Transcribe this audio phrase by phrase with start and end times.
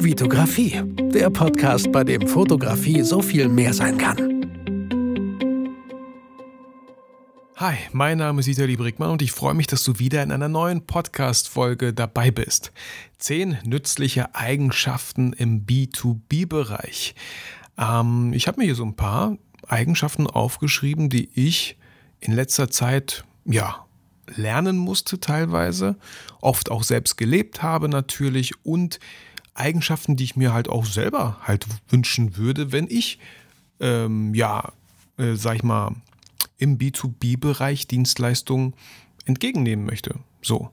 [0.00, 0.80] Vitografie,
[1.12, 4.16] der Podcast, bei dem Fotografie so viel mehr sein kann.
[7.56, 10.48] Hi, mein Name ist Vitali Brickmann und ich freue mich, dass du wieder in einer
[10.48, 12.70] neuen Podcast-Folge dabei bist.
[13.18, 17.16] Zehn nützliche Eigenschaften im B2B-Bereich.
[17.76, 19.36] Ähm, ich habe mir hier so ein paar
[19.66, 21.76] Eigenschaften aufgeschrieben, die ich
[22.20, 23.84] in letzter Zeit, ja,
[24.36, 25.96] lernen musste teilweise,
[26.40, 29.00] oft auch selbst gelebt habe natürlich und
[29.58, 33.18] Eigenschaften, die ich mir halt auch selber halt wünschen würde, wenn ich,
[33.80, 34.72] ähm, ja,
[35.16, 35.94] äh, sag ich mal,
[36.58, 38.74] im B2B-Bereich Dienstleistungen
[39.24, 40.16] entgegennehmen möchte.
[40.42, 40.70] So.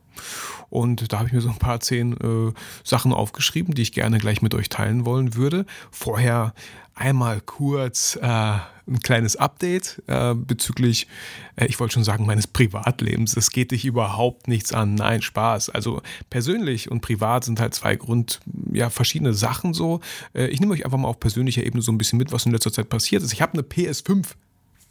[0.69, 4.17] Und da habe ich mir so ein paar zehn äh, Sachen aufgeschrieben, die ich gerne
[4.17, 5.65] gleich mit euch teilen wollen würde.
[5.91, 6.53] Vorher
[6.95, 11.07] einmal kurz äh, ein kleines Update äh, bezüglich,
[11.55, 13.35] äh, ich wollte schon sagen, meines Privatlebens.
[13.35, 14.95] Es geht dich überhaupt nichts an.
[14.95, 15.69] Nein, Spaß.
[15.69, 18.39] Also persönlich und privat sind halt zwei Grund,
[18.71, 20.01] ja, verschiedene Sachen so.
[20.33, 22.51] Äh, ich nehme euch einfach mal auf persönlicher Ebene so ein bisschen mit, was in
[22.51, 23.33] letzter Zeit passiert ist.
[23.33, 24.27] Ich habe eine PS5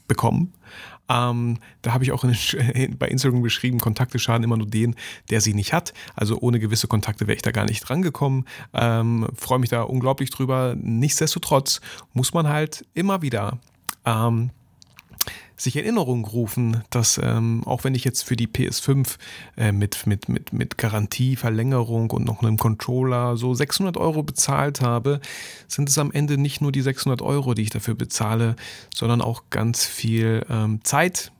[0.08, 0.52] bekommen.
[1.08, 2.34] Ähm, da habe ich auch in,
[2.98, 4.94] bei Instagram geschrieben, Kontakte schaden immer nur den,
[5.30, 5.92] der sie nicht hat.
[6.14, 8.46] Also ohne gewisse Kontakte wäre ich da gar nicht drangekommen.
[8.72, 10.74] Ähm, Freue mich da unglaublich drüber.
[10.76, 11.80] Nichtsdestotrotz
[12.12, 13.58] muss man halt immer wieder
[14.04, 14.50] ähm,
[15.64, 19.16] sich Erinnerung rufen, dass ähm, auch wenn ich jetzt für die PS5
[19.56, 25.20] äh, mit, mit, mit, mit Garantieverlängerung und noch einem Controller so 600 Euro bezahlt habe,
[25.66, 28.56] sind es am Ende nicht nur die 600 Euro, die ich dafür bezahle,
[28.94, 31.32] sondern auch ganz viel ähm, Zeit,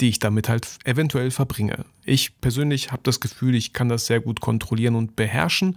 [0.00, 1.84] die ich damit halt eventuell verbringe.
[2.04, 5.76] Ich persönlich habe das Gefühl, ich kann das sehr gut kontrollieren und beherrschen.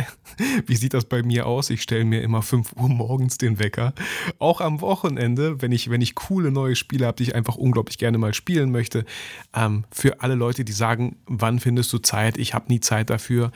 [0.66, 1.70] Wie sieht das bei mir aus?
[1.70, 3.94] Ich stelle mir immer 5 Uhr morgens den Wecker.
[4.38, 7.98] Auch am Wochenende, wenn ich, wenn ich coole neue Spiele habe, die ich einfach unglaublich
[7.98, 9.04] gerne mal spielen möchte.
[9.54, 12.36] Ähm, für alle Leute, die sagen, wann findest du Zeit?
[12.36, 13.50] Ich habe nie Zeit dafür.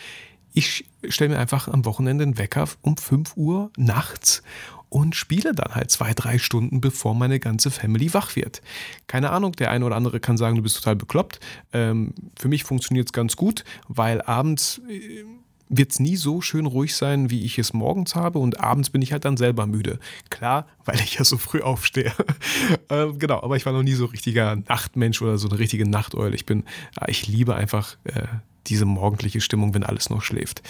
[0.54, 4.42] Ich stelle mir einfach am Wochenende einen Wecker um 5 Uhr nachts
[4.88, 8.62] und spiele dann halt zwei, drei Stunden, bevor meine ganze Family wach wird.
[9.06, 11.40] Keine Ahnung, der eine oder andere kann sagen, du bist total bekloppt.
[11.72, 15.24] Ähm, für mich funktioniert es ganz gut, weil abends äh,
[15.68, 19.02] wird es nie so schön ruhig sein, wie ich es morgens habe und abends bin
[19.02, 19.98] ich halt dann selber müde.
[20.30, 22.12] Klar, weil ich ja so früh aufstehe.
[22.88, 26.34] ähm, genau, aber ich war noch nie so richtiger Nachtmensch oder so eine richtige Nachteule.
[26.34, 26.64] Ich bin,
[27.06, 28.26] ich liebe einfach äh,
[28.66, 30.62] diese morgendliche Stimmung, wenn alles noch schläft.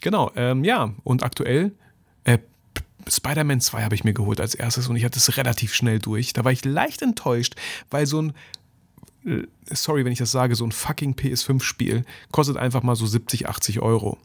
[0.00, 1.72] Genau, ähm, ja, und aktuell
[2.24, 2.38] äh,
[3.08, 6.32] Spider-Man 2 habe ich mir geholt als erstes und ich hatte es relativ schnell durch.
[6.32, 7.54] Da war ich leicht enttäuscht,
[7.90, 8.32] weil so ein,
[9.24, 13.48] äh, sorry, wenn ich das sage, so ein fucking PS5-Spiel kostet einfach mal so 70,
[13.48, 14.18] 80 Euro.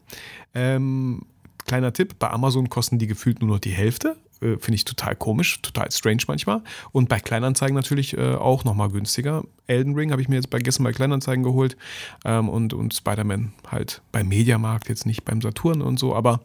[0.54, 1.22] Ähm,
[1.66, 4.16] kleiner Tipp, bei Amazon kosten die gefühlt nur noch die Hälfte.
[4.40, 6.62] Äh, Finde ich total komisch, total strange manchmal.
[6.90, 9.44] Und bei Kleinanzeigen natürlich äh, auch nochmal günstiger.
[9.66, 11.76] Elden Ring habe ich mir jetzt bei gestern bei Kleinanzeigen geholt.
[12.24, 16.40] Ähm, und und Spider-Man halt beim Mediamarkt, jetzt nicht beim Saturn und so, aber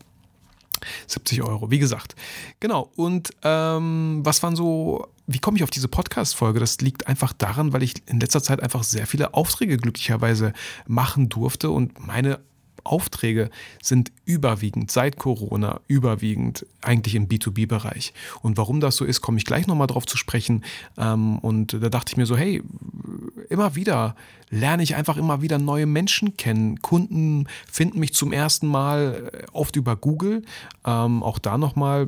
[1.08, 2.16] 70 Euro, wie gesagt.
[2.60, 2.92] Genau.
[2.96, 6.60] Und ähm, was waren so, wie komme ich auf diese Podcast-Folge?
[6.60, 10.54] Das liegt einfach daran, weil ich in letzter Zeit einfach sehr viele Aufträge glücklicherweise
[10.88, 12.40] machen durfte und meine
[12.88, 13.50] Aufträge
[13.82, 18.14] sind überwiegend seit Corona, überwiegend eigentlich im B2B-Bereich.
[18.42, 20.64] Und warum das so ist, komme ich gleich nochmal drauf zu sprechen.
[20.98, 22.64] Ähm, und da dachte ich mir so, hey,
[23.50, 24.16] immer wieder
[24.50, 26.82] lerne ich einfach immer wieder neue Menschen kennen.
[26.82, 30.44] Kunden finden mich zum ersten Mal äh, oft über Google.
[30.86, 32.08] Ähm, auch da nochmal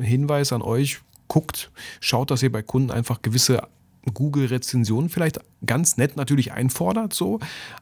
[0.00, 1.70] Hinweis an euch, guckt,
[2.00, 3.62] schaut, dass ihr bei Kunden einfach gewisse
[4.12, 7.40] Google-Rezensionen vielleicht ganz nett natürlich einfordert, so,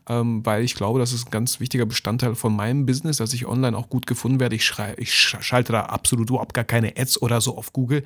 [0.09, 3.47] ähm, weil ich glaube, das ist ein ganz wichtiger Bestandteil von meinem Business, dass ich
[3.47, 4.57] online auch gut gefunden werde.
[4.57, 8.05] Ich, schrei, ich schalte da absolut überhaupt gar keine Ads oder so auf Google.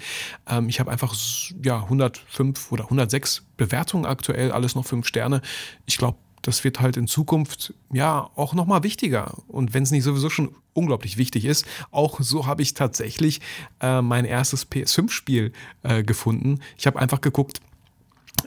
[0.48, 1.14] Ähm, ich habe einfach
[1.62, 5.42] ja, 105 oder 106 Bewertungen aktuell, alles noch 5 Sterne.
[5.86, 9.34] Ich glaube, das wird halt in Zukunft ja auch nochmal wichtiger.
[9.48, 13.40] Und wenn es nicht sowieso schon unglaublich wichtig ist, auch so habe ich tatsächlich
[13.80, 15.52] äh, mein erstes PS5-Spiel
[15.82, 16.60] äh, gefunden.
[16.76, 17.60] Ich habe einfach geguckt,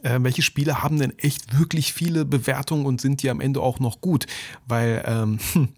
[0.03, 3.79] äh, welche Spiele haben denn echt wirklich viele Bewertungen und sind die am Ende auch
[3.79, 4.25] noch gut?
[4.67, 5.39] Weil ähm,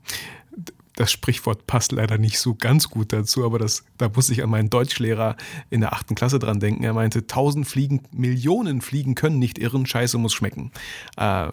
[0.96, 4.50] das Sprichwort passt leider nicht so ganz gut dazu, aber das, da muss ich an
[4.50, 5.36] meinen Deutschlehrer
[5.70, 6.84] in der achten Klasse dran denken.
[6.84, 10.72] Er meinte, tausend Fliegen, Millionen Fliegen können nicht irren, Scheiße muss schmecken.
[11.18, 11.50] Äh,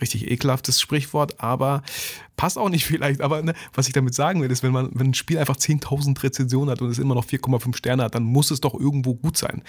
[0.00, 1.82] richtig ekelhaftes Sprichwort, aber
[2.36, 3.20] passt auch nicht vielleicht.
[3.20, 6.20] Aber ne, was ich damit sagen will, ist, wenn man wenn ein Spiel einfach 10.000
[6.22, 9.36] Rezensionen hat und es immer noch 4,5 Sterne hat, dann muss es doch irgendwo gut
[9.36, 9.62] sein.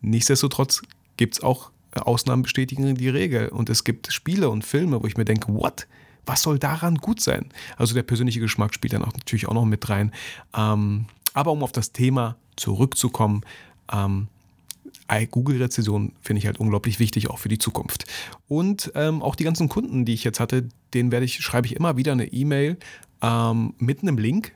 [0.00, 0.82] Nichtsdestotrotz
[1.16, 3.48] gibt es auch Ausnahmen bestätigen die Regel.
[3.48, 5.86] Und es gibt Spiele und Filme, wo ich mir denke, what?
[6.26, 7.50] Was soll daran gut sein?
[7.76, 10.10] Also der persönliche Geschmack spielt dann auch natürlich auch noch mit rein.
[10.56, 13.42] Ähm, aber um auf das Thema zurückzukommen,
[13.92, 14.28] ähm,
[15.30, 18.04] Google-Rezession finde ich halt unglaublich wichtig, auch für die Zukunft.
[18.48, 21.76] Und ähm, auch die ganzen Kunden, die ich jetzt hatte, denen werde ich, schreibe ich
[21.76, 22.78] immer wieder eine E-Mail
[23.22, 24.52] ähm, mit einem Link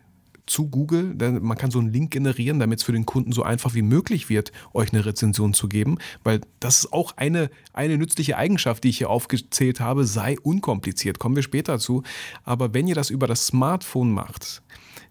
[0.50, 1.14] zu Google.
[1.40, 4.28] Man kann so einen Link generieren, damit es für den Kunden so einfach wie möglich
[4.28, 8.88] wird, euch eine Rezension zu geben, weil das ist auch eine, eine nützliche Eigenschaft, die
[8.88, 11.18] ich hier aufgezählt habe, sei unkompliziert.
[11.18, 12.02] Kommen wir später zu.
[12.44, 14.62] Aber wenn ihr das über das Smartphone macht,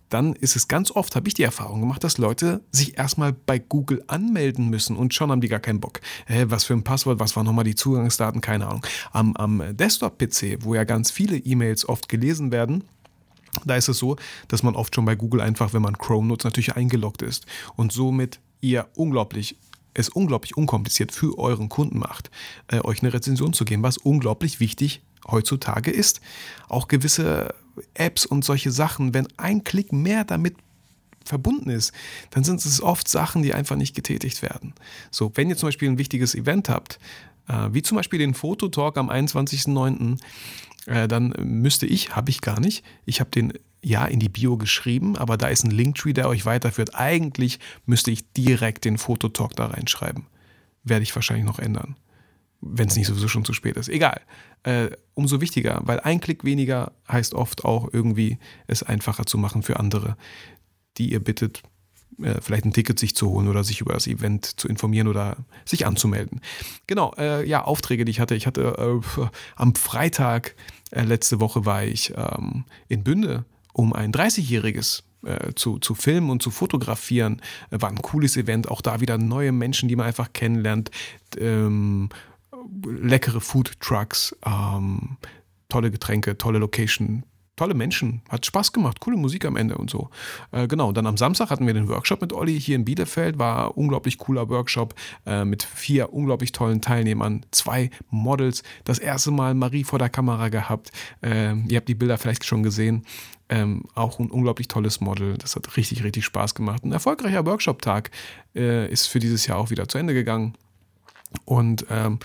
[0.10, 3.60] dann ist es ganz oft, habe ich die Erfahrung gemacht, dass Leute sich erstmal bei
[3.60, 6.00] Google anmelden müssen und schon haben die gar keinen Bock.
[6.28, 8.86] Hä, was für ein Passwort, was waren nochmal die Zugangsdaten, keine Ahnung.
[9.12, 12.86] Am, am Desktop-PC, wo ja ganz viele E-Mails oft gelesen werden,
[13.65, 14.15] da ist es so,
[14.48, 17.45] dass man oft schon bei Google einfach, wenn man Chrome nutzt, natürlich eingeloggt ist
[17.75, 19.57] und somit ihr unglaublich
[19.94, 22.30] es unglaublich unkompliziert für euren Kunden macht,
[22.68, 26.21] äh, euch eine Rezension zu geben, was unglaublich wichtig heutzutage ist.
[26.69, 27.56] Auch gewisse
[27.95, 30.56] Apps und solche Sachen, wenn ein Klick mehr damit
[31.25, 31.92] verbunden ist,
[32.30, 34.74] dann sind es oft Sachen, die einfach nicht getätigt werden.
[35.12, 37.00] So, wenn ihr zum Beispiel ein wichtiges Event habt,
[37.48, 40.19] äh, wie zum Beispiel den Fototalk am 21.09.,
[40.88, 43.54] äh, dann müsste ich, habe ich gar nicht, ich habe den
[43.84, 46.95] ja in die Bio geschrieben, aber da ist ein Linktree, der euch weiterführt.
[46.95, 50.25] Eigentlich müsste ich direkt den Fototalk da reinschreiben.
[50.84, 51.95] Werde ich wahrscheinlich noch ändern
[52.62, 53.89] wenn es nicht sowieso schon zu spät ist.
[53.89, 54.22] Egal.
[54.63, 59.63] Äh, umso wichtiger, weil ein Klick weniger heißt oft auch irgendwie es einfacher zu machen
[59.63, 60.18] für andere,
[60.98, 61.62] die ihr bittet,
[62.21, 65.38] äh, vielleicht ein Ticket sich zu holen oder sich über das Event zu informieren oder
[65.65, 66.42] sich anzumelden.
[66.88, 68.36] Genau, äh, ja, Aufträge, die ich hatte.
[68.36, 70.56] Ich hatte äh, am Freitag
[70.92, 76.30] äh, letzte Woche war ich ähm, in Bünde, um ein 30-jähriges äh, zu, zu filmen
[76.30, 77.42] und zu fotografieren.
[77.69, 80.92] War ein cooles Event, auch da wieder neue Menschen, die man einfach kennenlernt.
[81.38, 82.10] Ähm,
[82.86, 85.18] leckere Food Trucks, ähm,
[85.69, 87.24] tolle Getränke, tolle Location,
[87.57, 90.09] tolle Menschen, hat Spaß gemacht, coole Musik am Ende und so.
[90.51, 93.77] Äh, genau, dann am Samstag hatten wir den Workshop mit Olli hier in Bielefeld, war
[93.77, 94.95] unglaublich cooler Workshop
[95.25, 100.48] äh, mit vier unglaublich tollen Teilnehmern, zwei Models, das erste Mal Marie vor der Kamera
[100.50, 100.92] gehabt.
[101.21, 103.06] Äh, ihr habt die Bilder vielleicht schon gesehen.
[103.50, 105.38] Ähm, auch ein unglaublich tolles Model.
[105.38, 106.83] Das hat richtig, richtig Spaß gemacht.
[106.83, 108.12] Ein erfolgreicher Workshop-Tag
[108.56, 110.53] äh, ist für dieses Jahr auch wieder zu Ende gegangen.
[111.45, 112.19] Und ähm,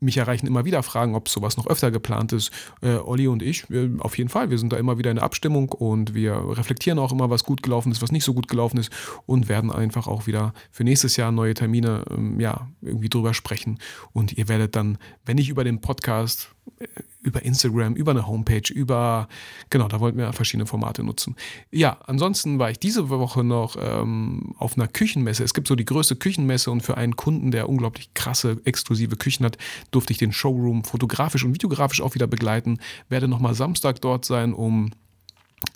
[0.00, 2.50] mich erreichen immer wieder Fragen, ob sowas noch öfter geplant ist.
[2.80, 5.24] Äh, Olli und ich, wir, auf jeden Fall, wir sind da immer wieder in der
[5.24, 8.78] Abstimmung und wir reflektieren auch immer, was gut gelaufen ist, was nicht so gut gelaufen
[8.78, 8.92] ist
[9.26, 13.78] und werden einfach auch wieder für nächstes Jahr neue Termine ähm, ja, irgendwie drüber sprechen.
[14.12, 16.86] Und ihr werdet dann, wenn ich über den Podcast äh,
[17.28, 19.28] über Instagram, über eine Homepage, über,
[19.70, 21.36] genau, da wollten wir verschiedene Formate nutzen.
[21.70, 25.44] Ja, ansonsten war ich diese Woche noch ähm, auf einer Küchenmesse.
[25.44, 29.44] Es gibt so die größte Küchenmesse und für einen Kunden, der unglaublich krasse, exklusive Küchen
[29.44, 29.58] hat,
[29.90, 32.78] durfte ich den Showroom fotografisch und videografisch auch wieder begleiten.
[33.08, 34.90] Werde nochmal Samstag dort sein, um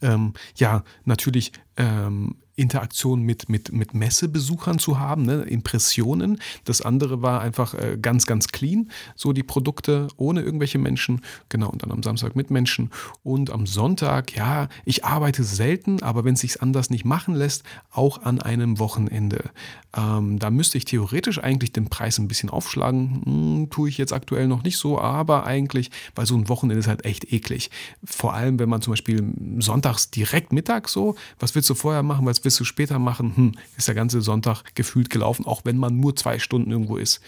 [0.00, 5.42] ähm, ja, natürlich ähm, Interaktion mit, mit, mit Messebesuchern zu haben, ne?
[5.42, 6.38] Impressionen.
[6.64, 11.22] Das andere war einfach äh, ganz, ganz clean, so die Produkte ohne irgendwelche Menschen.
[11.48, 12.90] Genau, und dann am Samstag mit Menschen.
[13.22, 17.62] Und am Sonntag, ja, ich arbeite selten, aber wenn es sich anders nicht machen lässt,
[17.90, 19.50] auch an einem Wochenende.
[19.96, 23.22] Ähm, da müsste ich theoretisch eigentlich den Preis ein bisschen aufschlagen.
[23.24, 26.86] Hm, tue ich jetzt aktuell noch nicht so, aber eigentlich, weil so ein Wochenende ist
[26.88, 27.70] halt echt eklig.
[28.04, 29.22] Vor allem, wenn man zum Beispiel
[29.58, 33.36] sonntags direkt Mittag so, was willst du vorher machen, was willst du später machen?
[33.36, 37.20] Hm, ist der ganze Sonntag gefühlt gelaufen, auch wenn man nur zwei Stunden irgendwo ist.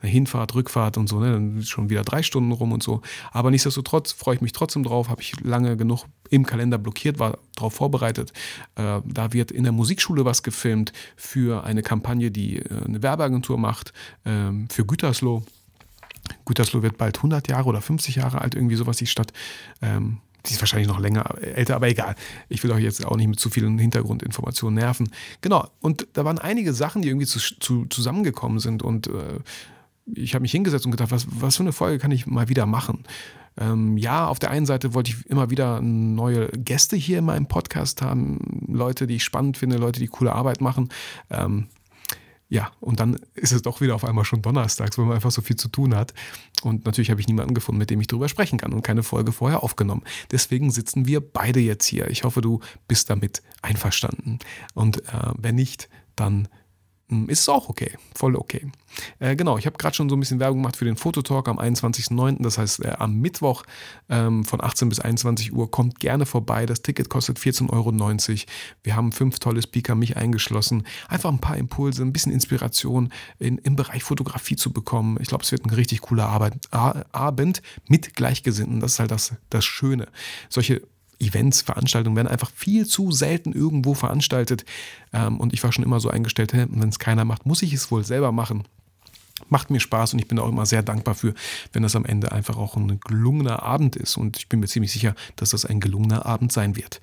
[0.00, 1.32] Hinfahrt, Rückfahrt und so, ne?
[1.32, 3.02] dann ist schon wieder drei Stunden rum und so.
[3.32, 7.38] Aber nichtsdestotrotz freue ich mich trotzdem drauf, habe ich lange genug im Kalender blockiert, war
[7.56, 8.32] darauf vorbereitet.
[8.76, 13.58] Äh, da wird in der Musikschule was gefilmt für eine Kampagne, die äh, eine Werbeagentur
[13.58, 13.92] macht,
[14.24, 15.42] äh, für Gütersloh.
[16.44, 19.32] Gütersloh wird bald 100 Jahre oder 50 Jahre alt, irgendwie sowas die Stadt.
[19.82, 22.14] Ähm, die ist wahrscheinlich noch länger älter, aber egal.
[22.48, 25.10] Ich will euch jetzt auch nicht mit zu vielen Hintergrundinformationen nerven.
[25.40, 29.38] Genau, und da waren einige Sachen, die irgendwie zu, zu, zusammengekommen sind und äh,
[30.12, 32.66] ich habe mich hingesetzt und gedacht, was, was für eine Folge kann ich mal wieder
[32.66, 33.04] machen?
[33.58, 37.46] Ähm, ja, auf der einen Seite wollte ich immer wieder neue Gäste hier in meinem
[37.46, 40.88] Podcast haben, Leute, die ich spannend finde, Leute, die coole Arbeit machen.
[41.30, 41.66] Ähm,
[42.50, 45.40] ja, und dann ist es doch wieder auf einmal schon donnerstags, weil man einfach so
[45.40, 46.12] viel zu tun hat.
[46.62, 49.30] Und natürlich habe ich niemanden gefunden, mit dem ich darüber sprechen kann und keine Folge
[49.30, 50.02] vorher aufgenommen.
[50.32, 52.10] Deswegen sitzen wir beide jetzt hier.
[52.10, 54.40] Ich hoffe, du bist damit einverstanden.
[54.74, 56.48] Und äh, wenn nicht, dann
[57.28, 58.70] ist es auch okay, voll okay.
[59.18, 61.58] Äh, genau, ich habe gerade schon so ein bisschen Werbung gemacht für den Fototalk am
[61.58, 63.62] 21.09., das heißt äh, am Mittwoch
[64.08, 65.70] ähm, von 18 bis 21 Uhr.
[65.70, 67.92] Kommt gerne vorbei, das Ticket kostet 14,90 Euro.
[68.82, 70.86] Wir haben fünf tolle Speaker, mich eingeschlossen.
[71.08, 75.18] Einfach ein paar Impulse, ein bisschen Inspiration in, im Bereich Fotografie zu bekommen.
[75.20, 79.34] Ich glaube, es wird ein richtig cooler Arbeit, Abend mit Gleichgesinnten, das ist halt das,
[79.50, 80.08] das Schöne.
[80.48, 80.82] Solche
[81.20, 84.64] Events, Veranstaltungen werden einfach viel zu selten irgendwo veranstaltet.
[85.12, 87.90] Ähm, und ich war schon immer so eingestellt, wenn es keiner macht, muss ich es
[87.90, 88.64] wohl selber machen.
[89.48, 91.34] Macht mir Spaß und ich bin auch immer sehr dankbar für,
[91.72, 94.16] wenn das am Ende einfach auch ein gelungener Abend ist.
[94.16, 97.00] Und ich bin mir ziemlich sicher, dass das ein gelungener Abend sein wird.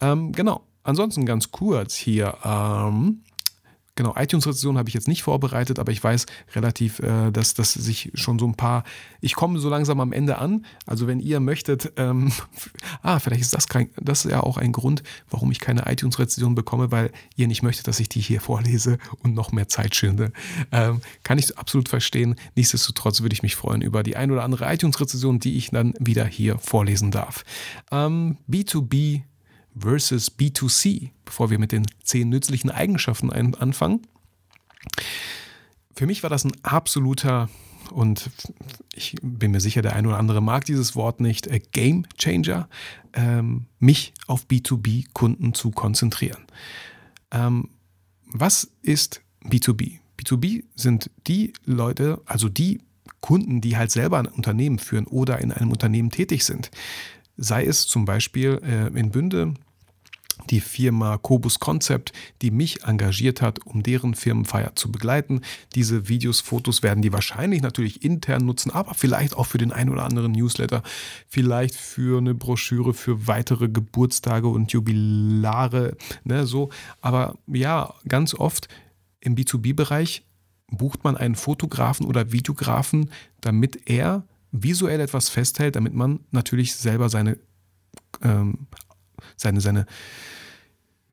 [0.00, 0.62] Ähm, genau.
[0.82, 2.36] ansonsten ganz kurz hier.
[2.44, 3.22] Ähm,
[3.98, 8.12] Genau, iTunes-Rezension habe ich jetzt nicht vorbereitet, aber ich weiß relativ, äh, dass, dass sich
[8.14, 8.84] schon so ein paar.
[9.20, 10.64] Ich komme so langsam am Ende an.
[10.86, 12.30] Also, wenn ihr möchtet, ähm,
[13.02, 16.54] ah, vielleicht ist das kein, das ist ja auch ein Grund, warum ich keine iTunes-Rezension
[16.54, 20.30] bekomme, weil ihr nicht möchtet, dass ich die hier vorlese und noch mehr Zeit schinde.
[20.70, 22.36] Ähm, kann ich absolut verstehen.
[22.54, 26.24] Nichtsdestotrotz würde ich mich freuen über die ein oder andere iTunes-Rezension, die ich dann wieder
[26.24, 27.42] hier vorlesen darf.
[27.90, 29.22] Ähm, B2B
[29.80, 34.02] versus B2C, bevor wir mit den zehn nützlichen Eigenschaften anfangen.
[35.94, 37.48] Für mich war das ein absoluter
[37.90, 38.30] und
[38.94, 42.68] ich bin mir sicher, der ein oder andere mag dieses Wort nicht, äh, Game Changer,
[43.14, 46.44] ähm, mich auf B2B-Kunden zu konzentrieren.
[47.30, 47.70] Ähm,
[48.26, 49.98] was ist B2B?
[50.20, 52.80] B2B sind die Leute, also die
[53.20, 56.70] Kunden, die halt selber ein Unternehmen führen oder in einem Unternehmen tätig sind.
[57.36, 59.54] Sei es zum Beispiel äh, in Bünde
[60.50, 65.42] die Firma Cobus Concept, die mich engagiert hat, um deren Firmenfeier zu begleiten.
[65.74, 69.90] Diese Videos, Fotos werden die wahrscheinlich natürlich intern nutzen, aber vielleicht auch für den ein
[69.90, 70.82] oder anderen Newsletter,
[71.28, 76.70] vielleicht für eine Broschüre für weitere Geburtstage und Jubilare, ne, so.
[77.00, 78.68] Aber ja, ganz oft
[79.20, 80.24] im B2B-Bereich
[80.70, 87.08] bucht man einen Fotografen oder Videografen, damit er visuell etwas festhält, damit man natürlich selber
[87.08, 87.38] seine
[88.22, 88.66] ähm,
[89.38, 89.86] seine, seine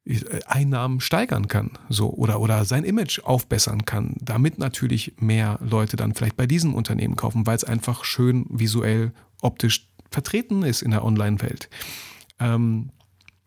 [0.05, 5.96] äh, Einnahmen steigern kann, so oder oder sein Image aufbessern kann, damit natürlich mehr Leute
[5.96, 10.91] dann vielleicht bei diesem Unternehmen kaufen, weil es einfach schön visuell optisch vertreten ist in
[10.91, 11.70] der Online-Welt.
[12.39, 12.89] Ähm,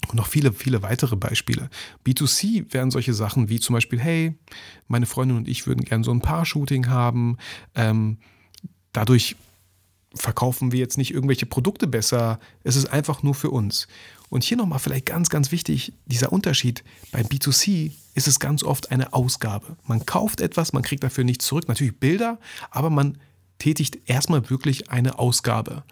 [0.08, 1.68] und noch viele, viele weitere Beispiele.
[2.06, 4.38] B2C wären solche Sachen wie zum Beispiel, hey,
[4.86, 7.36] meine Freundin und ich würden gern so ein Paar-Shooting haben.
[7.74, 8.18] Ähm,
[8.92, 9.36] dadurch
[10.14, 12.40] verkaufen wir jetzt nicht irgendwelche Produkte besser.
[12.64, 13.88] Es ist einfach nur für uns.
[14.30, 16.84] Und hier nochmal vielleicht ganz, ganz wichtig, dieser Unterschied.
[17.12, 19.76] Bei B2C ist es ganz oft eine Ausgabe.
[19.86, 22.38] Man kauft etwas, man kriegt dafür nichts zurück, natürlich Bilder,
[22.70, 23.18] aber man
[23.58, 25.82] tätigt erstmal wirklich eine Ausgabe.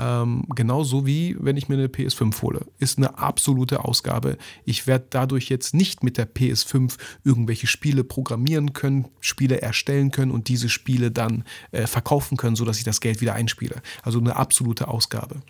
[0.00, 2.66] Ähm, genauso wie wenn ich mir eine PS5 hole.
[2.78, 4.38] Ist eine absolute Ausgabe.
[4.64, 10.30] Ich werde dadurch jetzt nicht mit der PS5 irgendwelche Spiele programmieren können, Spiele erstellen können
[10.30, 13.82] und diese Spiele dann äh, verkaufen können, sodass ich das Geld wieder einspiele.
[14.02, 15.42] Also eine absolute Ausgabe.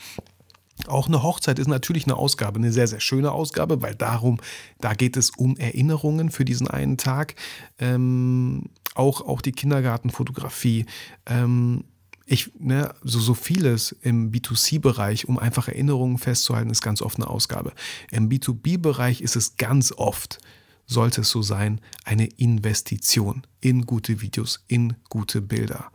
[0.87, 4.39] Auch eine Hochzeit ist natürlich eine Ausgabe, eine sehr, sehr schöne Ausgabe, weil darum,
[4.81, 7.35] da geht es um Erinnerungen für diesen einen Tag.
[7.79, 10.87] Ähm, auch, auch die Kindergartenfotografie.
[11.27, 11.85] Ähm,
[12.31, 17.27] ich, ne, so, so vieles im B2C-Bereich, um einfach Erinnerungen festzuhalten, ist ganz oft eine
[17.27, 17.73] Ausgabe.
[18.13, 20.39] Im B2B-Bereich ist es ganz oft,
[20.87, 25.91] sollte es so sein, eine Investition in gute Videos, in gute Bilder.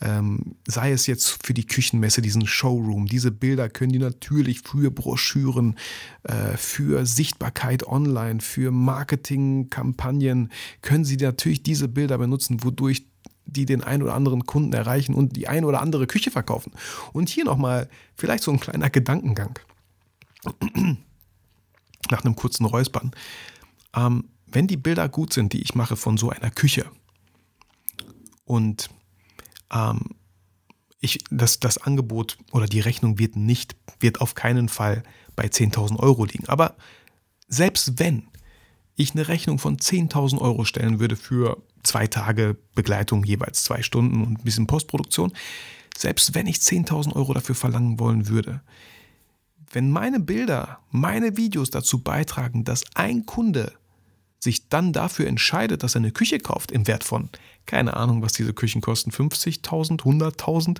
[0.00, 3.06] Ähm, sei es jetzt für die Küchenmesse, diesen Showroom.
[3.06, 5.76] Diese Bilder können die natürlich für Broschüren,
[6.24, 10.50] äh, für Sichtbarkeit online, für Marketingkampagnen,
[10.82, 13.06] können sie natürlich diese Bilder benutzen, wodurch
[13.46, 16.72] die den ein oder anderen Kunden erreichen und die ein oder andere Küche verkaufen.
[17.12, 19.58] Und hier nochmal vielleicht so ein kleiner Gedankengang.
[22.10, 23.12] Nach einem kurzen Räuspern.
[23.94, 26.86] Ähm, wenn die Bilder gut sind, die ich mache von so einer Küche
[28.44, 28.90] und
[29.72, 30.00] ähm,
[31.00, 35.02] ich, das, das Angebot oder die Rechnung wird nicht, wird auf keinen Fall
[35.34, 36.48] bei 10.000 Euro liegen.
[36.48, 36.76] Aber
[37.48, 38.28] selbst wenn
[38.96, 44.22] ich eine Rechnung von 10.000 Euro stellen würde für zwei Tage Begleitung, jeweils zwei Stunden
[44.22, 45.32] und ein bisschen Postproduktion,
[45.96, 48.60] selbst wenn ich 10.000 Euro dafür verlangen wollen würde,
[49.72, 53.72] wenn meine Bilder, meine Videos dazu beitragen, dass ein Kunde
[54.38, 57.30] sich dann dafür entscheidet, dass er eine Küche kauft im Wert von,
[57.64, 60.78] keine Ahnung, was diese Küchen kosten, 50.000, 100.000,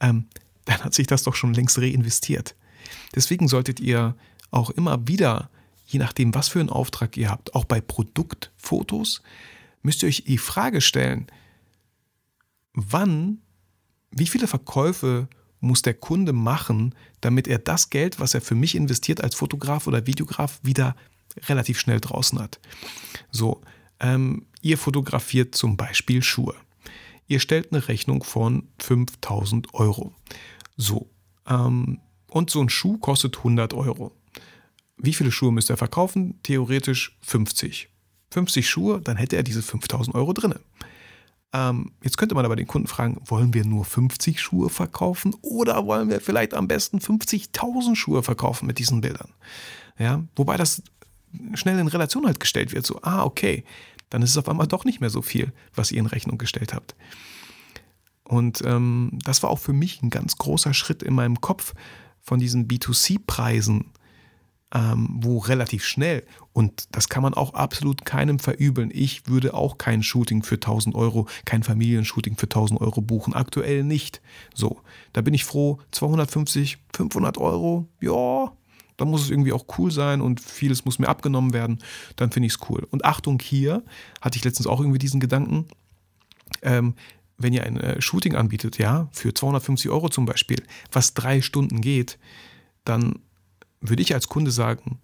[0.00, 0.26] ähm,
[0.64, 2.54] dann hat sich das doch schon längst reinvestiert.
[3.14, 4.14] Deswegen solltet ihr
[4.50, 5.50] auch immer wieder,
[5.86, 9.22] je nachdem, was für einen Auftrag ihr habt, auch bei Produktfotos,
[9.82, 11.26] müsst ihr euch die Frage stellen,
[12.72, 13.38] wann,
[14.10, 15.28] wie viele Verkäufe
[15.60, 19.86] muss der Kunde machen, damit er das Geld, was er für mich investiert als Fotograf
[19.86, 20.96] oder Videograf, wieder
[21.48, 22.60] relativ schnell draußen hat.
[23.30, 23.62] So,
[24.00, 26.54] ähm, ihr fotografiert zum Beispiel Schuhe.
[27.28, 30.14] Ihr stellt eine Rechnung von 5000 Euro.
[30.76, 31.08] So,
[31.46, 34.12] ähm, und so ein Schuh kostet 100 Euro.
[34.96, 36.40] Wie viele Schuhe müsst ihr verkaufen?
[36.42, 37.91] Theoretisch 50.
[38.32, 40.54] 50 Schuhe, dann hätte er diese 5000 Euro drin.
[41.52, 45.86] Ähm, jetzt könnte man aber den Kunden fragen, wollen wir nur 50 Schuhe verkaufen oder
[45.86, 49.28] wollen wir vielleicht am besten 50.000 Schuhe verkaufen mit diesen Bildern?
[49.98, 50.82] Ja, wobei das
[51.54, 52.86] schnell in Relation halt gestellt wird.
[52.86, 53.64] So, ah, okay,
[54.08, 56.72] dann ist es auf einmal doch nicht mehr so viel, was ihr in Rechnung gestellt
[56.72, 56.94] habt.
[58.24, 61.74] Und ähm, das war auch für mich ein ganz großer Schritt in meinem Kopf
[62.22, 63.90] von diesen B2C-Preisen
[64.74, 69.78] ähm, wo relativ schnell, und das kann man auch absolut keinem verübeln, ich würde auch
[69.78, 74.22] kein Shooting für 1000 Euro, kein Familienshooting für 1000 Euro buchen, aktuell nicht.
[74.54, 74.80] So,
[75.12, 78.52] da bin ich froh, 250, 500 Euro, ja,
[78.96, 81.78] dann muss es irgendwie auch cool sein und vieles muss mir abgenommen werden,
[82.16, 82.86] dann finde ich es cool.
[82.90, 83.82] Und Achtung, hier
[84.20, 85.66] hatte ich letztens auch irgendwie diesen Gedanken,
[86.62, 86.94] ähm,
[87.38, 90.62] wenn ihr ein äh, Shooting anbietet, ja, für 250 Euro zum Beispiel,
[90.92, 92.18] was drei Stunden geht,
[92.84, 93.16] dann
[93.82, 94.98] würde ich als Kunde sagen,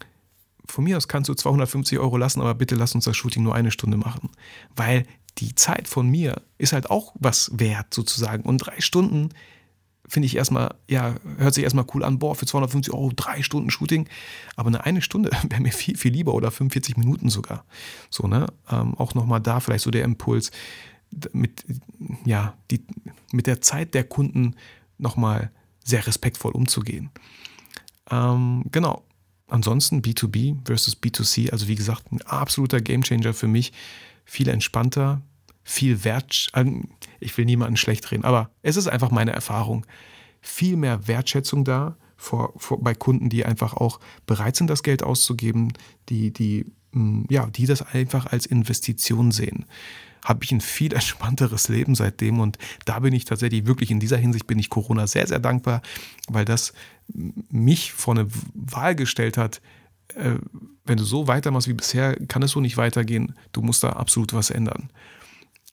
[0.66, 3.54] von mir aus kannst du 250 Euro lassen, aber bitte lass uns das Shooting nur
[3.54, 4.30] eine Stunde machen.
[4.76, 5.04] Weil
[5.38, 8.42] die Zeit von mir ist halt auch was wert sozusagen.
[8.42, 9.30] Und drei Stunden
[10.06, 13.70] finde ich erstmal, ja, hört sich erstmal cool an, boah, für 250 Euro drei Stunden
[13.70, 14.08] Shooting.
[14.56, 17.64] Aber eine eine Stunde wäre mir viel, viel lieber oder 45 Minuten sogar.
[18.10, 18.46] So, ne?
[18.70, 20.50] Ähm, auch nochmal da vielleicht so der Impuls,
[21.32, 21.64] mit,
[22.26, 22.82] ja, die,
[23.32, 24.56] mit der Zeit der Kunden
[24.98, 25.50] nochmal
[25.82, 27.10] sehr respektvoll umzugehen.
[28.10, 29.04] Ähm, genau.
[29.48, 33.72] Ansonsten B2B versus B2C, also wie gesagt, ein absoluter Gamechanger für mich.
[34.26, 35.22] Viel entspannter,
[35.64, 36.50] viel Wert.
[37.18, 39.86] Ich will niemanden schlecht reden, aber es ist einfach meine Erfahrung.
[40.42, 45.02] Viel mehr Wertschätzung da vor, vor, bei Kunden, die einfach auch bereit sind, das Geld
[45.02, 45.72] auszugeben,
[46.10, 49.64] die, die, mm, ja, die das einfach als Investition sehen
[50.24, 54.16] habe ich ein viel entspannteres Leben seitdem und da bin ich tatsächlich wirklich in dieser
[54.16, 55.82] Hinsicht bin ich Corona sehr, sehr dankbar,
[56.28, 56.72] weil das
[57.08, 59.60] mich vor eine Wahl gestellt hat,
[60.14, 60.34] äh,
[60.84, 64.32] wenn du so weitermachst wie bisher, kann es so nicht weitergehen, du musst da absolut
[64.32, 64.90] was ändern.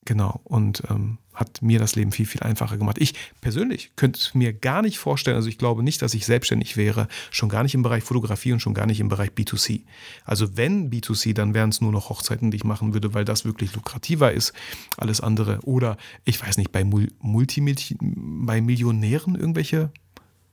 [0.04, 2.96] Genau, und ähm, hat mir das Leben viel, viel einfacher gemacht.
[2.98, 7.08] Ich persönlich könnte mir gar nicht vorstellen, also ich glaube nicht, dass ich selbstständig wäre,
[7.30, 9.82] schon gar nicht im Bereich Fotografie und schon gar nicht im Bereich B2C.
[10.24, 13.44] Also wenn B2C, dann wären es nur noch Hochzeiten, die ich machen würde, weil das
[13.44, 14.54] wirklich lukrativer ist.
[14.96, 15.60] Alles andere.
[15.62, 17.60] Oder ich weiß nicht, bei, Multi
[18.00, 19.90] bei Millionären irgendwelche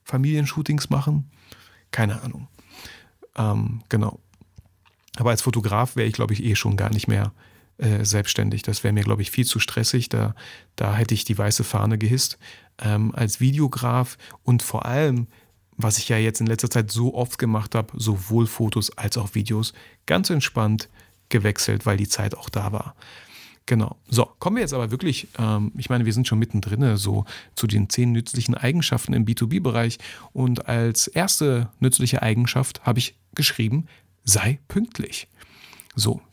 [0.04, 1.32] Familienshootings machen.
[1.92, 2.50] Keine Ahnung.
[3.38, 4.20] Ähm, genau.
[5.16, 7.32] Aber als Fotograf wäre ich, glaube ich, eh schon gar nicht mehr
[7.78, 8.62] äh, selbstständig.
[8.64, 10.10] Das wäre mir, glaube ich, viel zu stressig.
[10.10, 10.36] Da,
[10.76, 12.38] da hätte ich die weiße Fahne gehisst.
[12.80, 15.28] Ähm, als Videograf und vor allem,
[15.78, 19.36] was ich ja jetzt in letzter Zeit so oft gemacht habe, sowohl Fotos als auch
[19.36, 19.74] Videos,
[20.06, 20.90] ganz entspannt
[21.30, 22.96] gewechselt, weil die Zeit auch da war.
[23.66, 23.96] Genau.
[24.10, 27.66] So, kommen wir jetzt aber wirklich, ähm, ich meine, wir sind schon mittendrin, so zu
[27.66, 30.00] den zehn nützlichen Eigenschaften im B2B-Bereich.
[30.34, 33.88] Und als erste nützliche Eigenschaft habe ich geschrieben,
[34.26, 35.30] sei pünktlich.
[35.96, 36.22] So,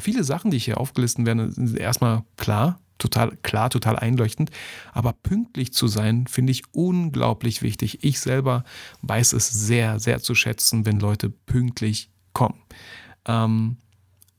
[0.00, 4.50] viele Sachen, die hier aufgelistet werde, sind erstmal klar, total klar, total einleuchtend.
[4.92, 8.02] Aber pünktlich zu sein, finde ich unglaublich wichtig.
[8.02, 8.64] Ich selber
[9.02, 12.60] weiß es sehr, sehr zu schätzen, wenn Leute pünktlich kommen.
[13.24, 13.78] Ähm,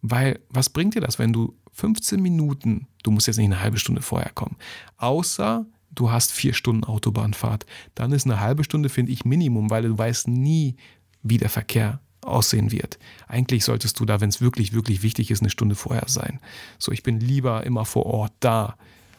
[0.01, 3.77] weil, was bringt dir das, wenn du 15 Minuten, du musst jetzt nicht eine halbe
[3.77, 4.57] Stunde vorher kommen,
[4.97, 9.83] außer du hast vier Stunden Autobahnfahrt, dann ist eine halbe Stunde, finde ich, Minimum, weil
[9.83, 10.75] du weißt nie,
[11.23, 12.99] wie der Verkehr aussehen wird.
[13.27, 16.39] Eigentlich solltest du da, wenn es wirklich, wirklich wichtig ist, eine Stunde vorher sein.
[16.77, 18.75] So, ich bin lieber immer vor Ort da,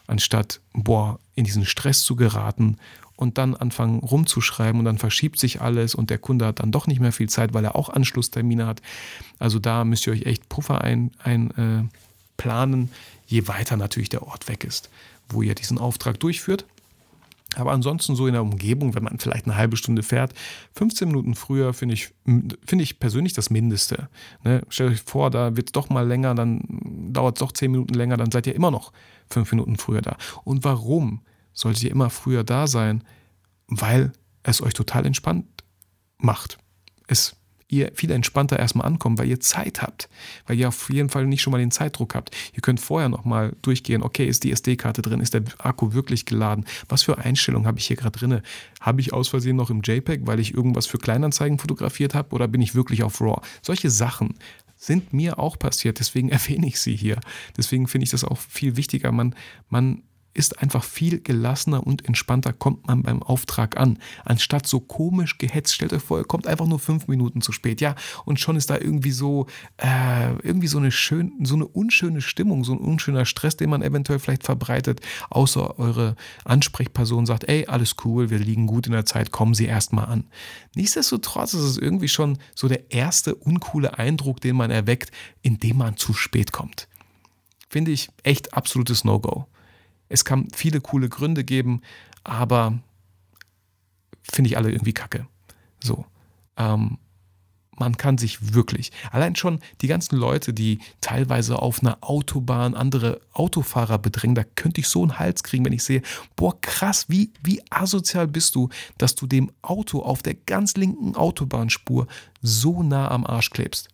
[0.07, 2.77] anstatt, boah, in diesen Stress zu geraten
[3.15, 6.87] und dann anfangen rumzuschreiben und dann verschiebt sich alles und der Kunde hat dann doch
[6.87, 8.81] nicht mehr viel Zeit, weil er auch Anschlusstermine hat.
[9.39, 12.87] Also da müsst ihr euch echt Puffer einplanen, ein, äh,
[13.27, 14.89] je weiter natürlich der Ort weg ist,
[15.29, 16.65] wo ihr diesen Auftrag durchführt.
[17.55, 20.33] Aber ansonsten so in der Umgebung, wenn man vielleicht eine halbe Stunde fährt,
[20.75, 24.07] 15 Minuten früher finde ich, find ich persönlich das Mindeste.
[24.43, 24.61] Ne?
[24.69, 26.61] Stellt euch vor, da wird es doch mal länger, dann
[27.11, 28.93] dauert es doch 10 Minuten länger, dann seid ihr immer noch
[29.29, 30.15] 5 Minuten früher da.
[30.43, 33.03] Und warum solltet ihr immer früher da sein?
[33.67, 35.45] Weil es euch total entspannt
[36.17, 36.57] macht.
[37.07, 37.35] Es
[37.71, 40.09] ihr viel entspannter erstmal ankommt, weil ihr Zeit habt,
[40.45, 42.35] weil ihr auf jeden Fall nicht schon mal den Zeitdruck habt.
[42.53, 46.65] Ihr könnt vorher nochmal durchgehen, okay, ist die SD-Karte drin, ist der Akku wirklich geladen,
[46.89, 48.41] was für Einstellungen habe ich hier gerade drin?
[48.81, 52.47] Habe ich aus Versehen noch im JPEG, weil ich irgendwas für Kleinanzeigen fotografiert habe oder
[52.47, 53.41] bin ich wirklich auf RAW?
[53.61, 54.35] Solche Sachen
[54.75, 57.19] sind mir auch passiert, deswegen erwähne ich sie hier.
[57.55, 59.11] Deswegen finde ich das auch viel wichtiger.
[59.11, 59.35] Man,
[59.69, 63.99] man ist einfach viel gelassener und entspannter kommt man beim Auftrag an.
[64.23, 67.81] Anstatt so komisch gehetzt, stellt euch vor, ihr kommt einfach nur fünf Minuten zu spät,
[67.81, 72.21] ja, und schon ist da irgendwie so, äh, irgendwie so eine schön, so eine unschöne
[72.21, 76.15] Stimmung, so ein unschöner Stress, den man eventuell vielleicht verbreitet, außer eure
[76.45, 80.25] Ansprechperson sagt, ey, alles cool, wir liegen gut in der Zeit, kommen Sie erstmal an.
[80.75, 85.97] Nichtsdestotrotz ist es irgendwie schon so der erste uncoole Eindruck, den man erweckt, indem man
[85.97, 86.87] zu spät kommt.
[87.69, 89.47] Finde ich echt absolutes No-Go.
[90.11, 91.81] Es kann viele coole Gründe geben,
[92.23, 92.79] aber
[94.23, 95.27] finde ich alle irgendwie kacke.
[95.81, 96.05] So.
[96.57, 96.97] Ähm,
[97.77, 103.21] man kann sich wirklich, allein schon die ganzen Leute, die teilweise auf einer Autobahn andere
[103.33, 106.03] Autofahrer bedrängen, da könnte ich so einen Hals kriegen, wenn ich sehe,
[106.35, 108.69] boah, krass, wie, wie asozial bist du,
[108.99, 112.05] dass du dem Auto auf der ganz linken Autobahnspur
[112.43, 113.87] so nah am Arsch klebst.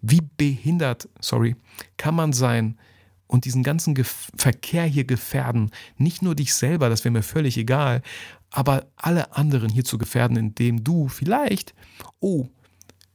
[0.00, 1.54] Wie behindert, sorry,
[1.98, 2.78] kann man sein,
[3.28, 5.70] und diesen ganzen Gef Verkehr hier gefährden.
[5.96, 8.02] Nicht nur dich selber, das wäre mir völlig egal,
[8.50, 11.74] aber alle anderen hier zu gefährden, indem du vielleicht,
[12.18, 12.48] oh,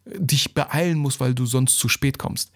[0.05, 2.51] dich beeilen musst, weil du sonst zu spät kommst.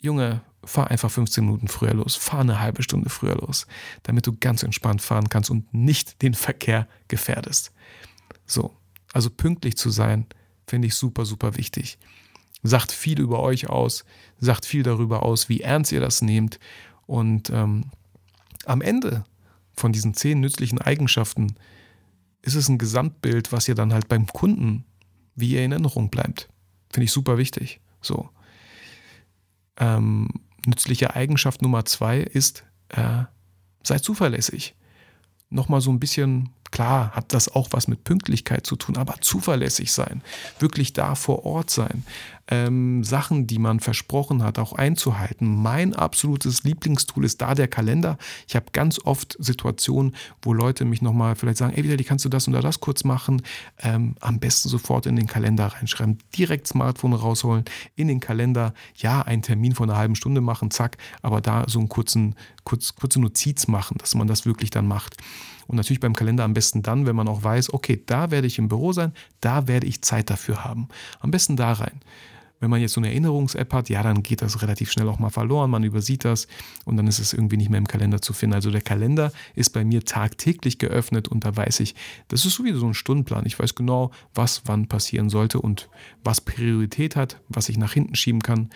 [0.00, 3.66] Junge, fahr einfach 15 Minuten früher los, fahr eine halbe Stunde früher los,
[4.02, 7.72] damit du ganz entspannt fahren kannst und nicht den Verkehr gefährdest.
[8.46, 8.76] So,
[9.12, 10.26] also pünktlich zu sein,
[10.66, 11.98] finde ich super, super wichtig.
[12.62, 14.04] Sagt viel über euch aus,
[14.38, 16.58] sagt viel darüber aus, wie ernst ihr das nehmt.
[17.06, 17.90] Und ähm,
[18.64, 19.24] am Ende
[19.74, 21.56] von diesen zehn nützlichen Eigenschaften
[22.42, 24.84] ist es ein Gesamtbild, was ihr dann halt beim Kunden,
[25.34, 26.48] wie ihr in Erinnerung bleibt.
[26.92, 27.80] Finde ich super wichtig.
[28.00, 28.28] So.
[29.76, 30.28] Ähm,
[30.66, 33.24] nützliche Eigenschaft Nummer zwei ist, äh,
[33.82, 34.74] sei zuverlässig.
[35.50, 39.92] Nochmal so ein bisschen Klar hat das auch was mit Pünktlichkeit zu tun, aber zuverlässig
[39.92, 40.22] sein,
[40.58, 42.04] wirklich da vor Ort sein,
[42.48, 45.62] ähm, Sachen, die man versprochen hat, auch einzuhalten.
[45.62, 48.16] Mein absolutes Lieblingstool ist da der Kalender.
[48.48, 52.30] Ich habe ganz oft Situationen, wo Leute mich nochmal vielleicht sagen, ey, Vitali, kannst du
[52.30, 53.42] das oder das kurz machen?
[53.78, 57.64] Ähm, am besten sofort in den Kalender reinschreiben, direkt Smartphone rausholen,
[57.96, 61.78] in den Kalender, ja, einen Termin von einer halben Stunde machen, zack, aber da so
[61.78, 65.18] einen kurzen, kurz, kurze Notiz machen, dass man das wirklich dann macht.
[65.66, 68.58] Und natürlich beim Kalender am besten dann, wenn man auch weiß, okay, da werde ich
[68.58, 70.88] im Büro sein, da werde ich Zeit dafür haben.
[71.20, 72.00] Am besten da rein.
[72.62, 75.30] Wenn man jetzt so eine Erinnerungs-App hat, ja, dann geht das relativ schnell auch mal
[75.30, 76.46] verloren, man übersieht das
[76.84, 78.54] und dann ist es irgendwie nicht mehr im Kalender zu finden.
[78.54, 81.96] Also der Kalender ist bei mir tagtäglich geöffnet und da weiß ich,
[82.28, 83.46] das ist sowieso so ein Stundenplan.
[83.46, 85.88] Ich weiß genau, was wann passieren sollte und
[86.22, 88.70] was Priorität hat, was ich nach hinten schieben kann.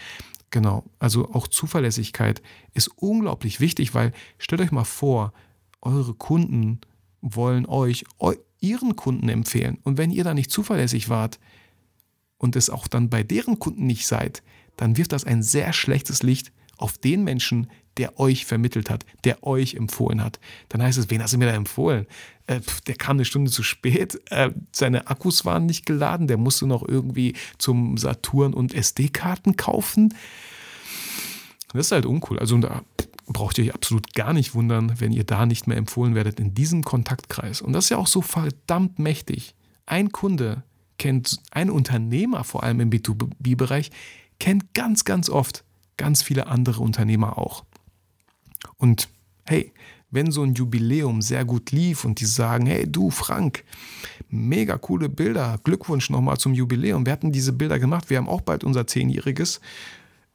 [0.51, 2.42] Genau, also auch Zuverlässigkeit
[2.75, 5.33] ist unglaublich wichtig, weil stellt euch mal vor,
[5.83, 6.81] eure Kunden
[7.21, 8.05] wollen euch
[8.61, 9.79] ihren Kunden empfehlen.
[9.83, 11.39] Und wenn ihr da nicht zuverlässig wart
[12.39, 14.43] und es auch dann bei deren Kunden nicht seid,
[14.77, 19.43] dann wirft das ein sehr schlechtes Licht auf den Menschen, der euch vermittelt hat, der
[19.43, 20.39] euch empfohlen hat.
[20.69, 22.07] Dann heißt es, wen hast du mir da empfohlen?
[22.47, 26.67] Äh, der kam eine Stunde zu spät, äh, seine Akkus waren nicht geladen, der musste
[26.67, 30.15] noch irgendwie zum Saturn und SD-Karten kaufen.
[31.73, 32.39] Das ist halt uncool.
[32.39, 32.83] Also da
[33.27, 36.55] braucht ihr euch absolut gar nicht wundern, wenn ihr da nicht mehr empfohlen werdet in
[36.55, 37.61] diesem Kontaktkreis.
[37.61, 39.55] Und das ist ja auch so verdammt mächtig.
[39.85, 40.62] Ein Kunde
[40.99, 43.91] kennt, ein Unternehmer vor allem im B2B-Bereich,
[44.39, 45.65] kennt ganz, ganz oft
[45.97, 47.65] ganz viele andere Unternehmer auch.
[48.77, 49.09] Und
[49.45, 49.73] hey,
[50.11, 53.65] wenn so ein Jubiläum sehr gut lief und die sagen, hey du Frank,
[54.29, 58.41] mega coole Bilder, Glückwunsch nochmal zum Jubiläum, wir hatten diese Bilder gemacht, wir haben auch
[58.41, 59.61] bald unser Zehnjähriges,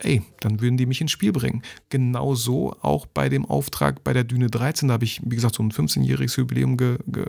[0.04, 1.62] ey, dann würden die mich ins Spiel bringen.
[1.90, 5.64] Genauso auch bei dem Auftrag bei der Düne 13, da habe ich, wie gesagt, so
[5.64, 7.26] ein 15-jähriges Jubiläum ge, ge,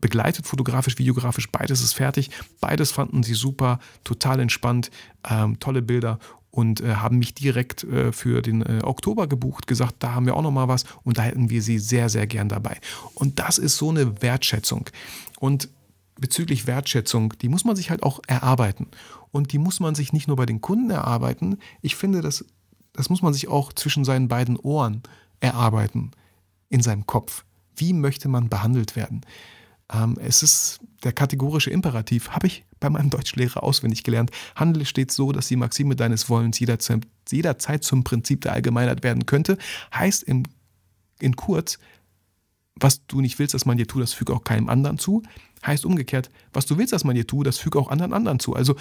[0.00, 2.30] begleitet, fotografisch, videografisch, beides ist fertig.
[2.60, 4.90] Beides fanden sie super, total entspannt,
[5.28, 6.18] ähm, tolle Bilder
[6.50, 10.36] und äh, haben mich direkt äh, für den äh, Oktober gebucht, gesagt, da haben wir
[10.36, 12.78] auch noch mal was und da hätten wir sie sehr, sehr gern dabei.
[13.14, 14.90] Und das ist so eine Wertschätzung.
[15.40, 15.70] Und
[16.22, 18.86] bezüglich Wertschätzung, die muss man sich halt auch erarbeiten.
[19.30, 22.46] Und die muss man sich nicht nur bei den Kunden erarbeiten, ich finde, das,
[22.94, 25.02] das muss man sich auch zwischen seinen beiden Ohren
[25.40, 26.12] erarbeiten,
[26.70, 27.44] in seinem Kopf.
[27.76, 29.22] Wie möchte man behandelt werden?
[29.92, 34.30] Ähm, es ist der kategorische Imperativ, habe ich bei meinem Deutschlehrer auswendig gelernt.
[34.54, 39.26] Handel steht so, dass die Maxime deines Wollens jederzeit, jederzeit zum Prinzip der Allgemeinheit werden
[39.26, 39.58] könnte.
[39.94, 40.44] Heißt im,
[41.20, 41.78] in kurz,
[42.76, 45.22] was du nicht willst, dass man dir tut, das füge auch keinem anderen zu.
[45.64, 48.54] Heißt umgekehrt, was du willst, dass man dir tut, das füge auch anderen anderen zu.
[48.54, 48.76] Also,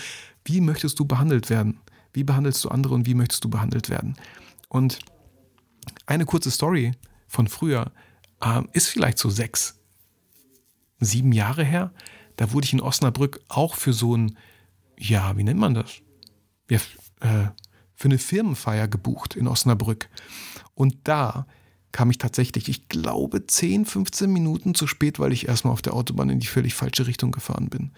[0.45, 1.79] wie möchtest du behandelt werden?
[2.13, 4.15] Wie behandelst du andere und wie möchtest du behandelt werden?
[4.67, 4.99] Und
[6.05, 6.93] eine kurze Story
[7.27, 7.91] von früher
[8.41, 9.79] äh, ist vielleicht so sechs,
[10.99, 11.93] sieben Jahre her.
[12.35, 14.37] Da wurde ich in Osnabrück auch für so ein,
[14.97, 16.01] ja, wie nennt man das?
[16.69, 16.77] Ja,
[17.21, 17.47] äh,
[17.95, 20.09] für eine Firmenfeier gebucht in Osnabrück.
[20.73, 21.45] Und da
[21.91, 25.93] kam ich tatsächlich, ich glaube, 10, 15 Minuten zu spät, weil ich erstmal auf der
[25.93, 27.91] Autobahn in die völlig falsche Richtung gefahren bin.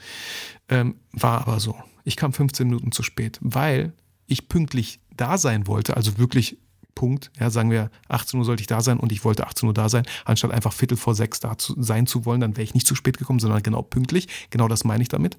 [0.70, 1.76] Ähm, war aber so.
[2.04, 3.94] Ich kam 15 Minuten zu spät, weil
[4.26, 6.58] ich pünktlich da sein wollte, also wirklich
[6.96, 9.74] Punkt, ja, sagen wir 18 Uhr sollte ich da sein und ich wollte 18 Uhr
[9.74, 12.74] da sein, anstatt einfach Viertel vor sechs da zu, sein zu wollen, dann wäre ich
[12.74, 14.28] nicht zu spät gekommen, sondern genau pünktlich.
[14.52, 15.38] Genau das meine ich damit.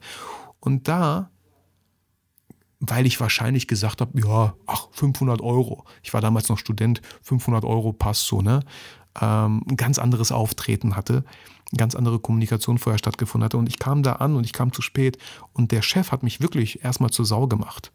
[0.60, 1.30] Und da
[2.90, 5.84] weil ich wahrscheinlich gesagt habe, ja, ach, 500 Euro.
[6.02, 8.60] Ich war damals noch Student, 500 Euro passt so, ne?
[9.20, 11.24] Ähm, ein ganz anderes Auftreten hatte,
[11.76, 13.58] ganz andere Kommunikation vorher stattgefunden hatte.
[13.58, 15.18] Und ich kam da an und ich kam zu spät
[15.52, 17.92] und der Chef hat mich wirklich erstmal zur Sau gemacht.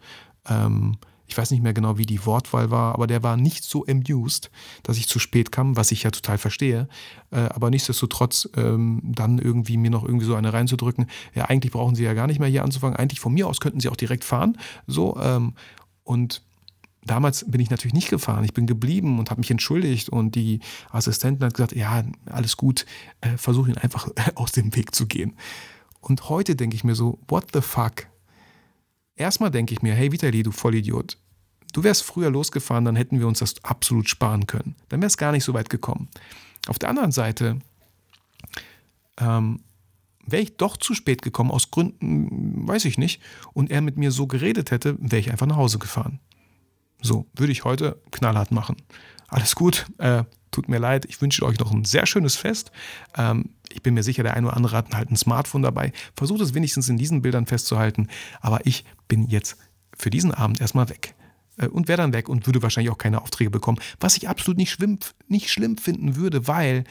[0.47, 0.97] Ähm,
[1.29, 4.49] ich weiß nicht mehr genau, wie die Wortwahl war, aber der war nicht so amused,
[4.83, 6.87] dass ich zu spät kam, was ich ja total verstehe.
[7.31, 11.05] Äh, aber nichtsdestotrotz ähm, dann irgendwie mir noch irgendwie so eine reinzudrücken.
[11.35, 12.97] Ja, eigentlich brauchen Sie ja gar nicht mehr hier anzufangen.
[12.97, 14.57] Eigentlich von mir aus könnten Sie auch direkt fahren.
[14.87, 15.53] So ähm,
[16.03, 16.41] und
[17.03, 18.43] damals bin ich natürlich nicht gefahren.
[18.43, 20.59] Ich bin geblieben und habe mich entschuldigt und die
[20.91, 22.85] Assistentin hat gesagt, ja, alles gut,
[23.21, 25.35] äh, versuche ihn einfach aus dem Weg zu gehen.
[26.01, 28.07] Und heute denke ich mir so, what the fuck?
[29.19, 31.17] Erstmal denke ich mir, hey Vitali, du Vollidiot,
[31.73, 34.77] du wärst früher losgefahren, dann hätten wir uns das absolut sparen können.
[34.87, 36.07] Dann wäre es gar nicht so weit gekommen.
[36.67, 37.59] Auf der anderen Seite
[39.17, 39.59] ähm,
[40.25, 44.11] wäre ich doch zu spät gekommen, aus Gründen, weiß ich nicht, und er mit mir
[44.11, 46.21] so geredet hätte, wäre ich einfach nach Hause gefahren.
[47.01, 48.77] So, würde ich heute knallhart machen.
[49.27, 52.71] Alles gut, äh, tut mir leid, ich wünsche euch noch ein sehr schönes Fest.
[53.17, 55.91] Ähm, ich bin mir sicher, der eine oder andere hat halt ein Smartphone dabei.
[56.15, 58.07] Versucht es wenigstens in diesen Bildern festzuhalten.
[58.41, 59.57] Aber ich bin jetzt
[59.95, 61.15] für diesen Abend erstmal weg.
[61.57, 63.79] Äh, und wäre dann weg und würde wahrscheinlich auch keine Aufträge bekommen.
[63.99, 66.83] Was ich absolut nicht, schlimm, nicht schlimm finden würde, weil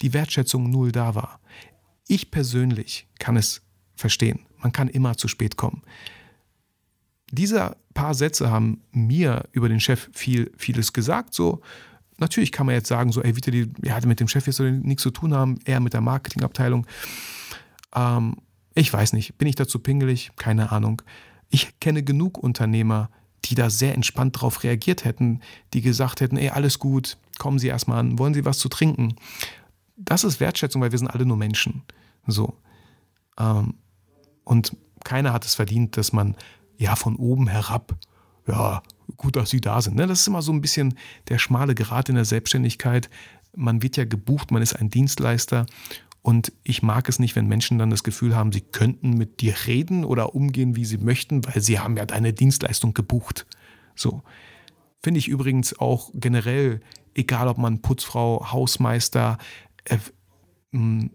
[0.00, 1.40] die Wertschätzung null da war.
[2.08, 3.62] Ich persönlich kann es
[3.94, 4.40] verstehen.
[4.58, 5.82] Man kann immer zu spät kommen.
[7.30, 11.34] Diese paar Sätze haben mir über den Chef viel, vieles gesagt.
[11.34, 11.62] So,
[12.22, 15.02] natürlich kann man jetzt sagen, so, ey, Vitali, ja, mit dem Chef jetzt so nichts
[15.02, 16.86] zu tun haben, eher mit der Marketingabteilung.
[17.94, 18.36] Ähm,
[18.74, 20.30] ich weiß nicht, bin ich dazu pingelig?
[20.36, 21.02] Keine Ahnung.
[21.50, 23.10] Ich kenne genug Unternehmer,
[23.44, 25.40] die da sehr entspannt drauf reagiert hätten,
[25.74, 29.16] die gesagt hätten, ey, alles gut, kommen Sie erstmal an, wollen Sie was zu trinken?
[29.96, 31.82] Das ist Wertschätzung, weil wir sind alle nur Menschen.
[32.26, 32.56] So.
[33.38, 33.74] Ähm,
[34.44, 36.36] und keiner hat es verdient, dass man
[36.78, 37.96] ja, von oben herab,
[38.46, 38.82] ja,
[39.16, 39.96] gut, dass Sie da sind.
[39.96, 40.06] Ne?
[40.06, 40.94] Das ist immer so ein bisschen
[41.28, 43.08] der schmale Grat in der Selbstständigkeit.
[43.54, 45.66] Man wird ja gebucht, man ist ein Dienstleister
[46.22, 49.54] und ich mag es nicht, wenn Menschen dann das Gefühl haben, sie könnten mit dir
[49.66, 53.44] reden oder umgehen, wie sie möchten, weil sie haben ja deine Dienstleistung gebucht.
[53.96, 54.22] So.
[55.02, 56.80] Finde ich übrigens auch generell,
[57.14, 59.36] egal ob man Putzfrau, Hausmeister,
[59.84, 59.98] äh,
[60.72, 61.10] hm,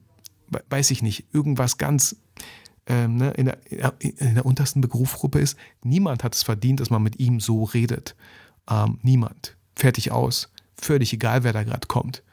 [0.69, 2.17] weiß ich nicht, irgendwas ganz
[2.87, 3.57] ähm, ne, in, der,
[3.99, 8.15] in, der, untersten Berufsgruppe ist, niemand hat es verdient, dass man mit ihm so redet.
[8.69, 9.55] Ähm, niemand.
[9.75, 10.49] Fertig aus.
[10.79, 12.23] Völlig egal, wer da gerade kommt.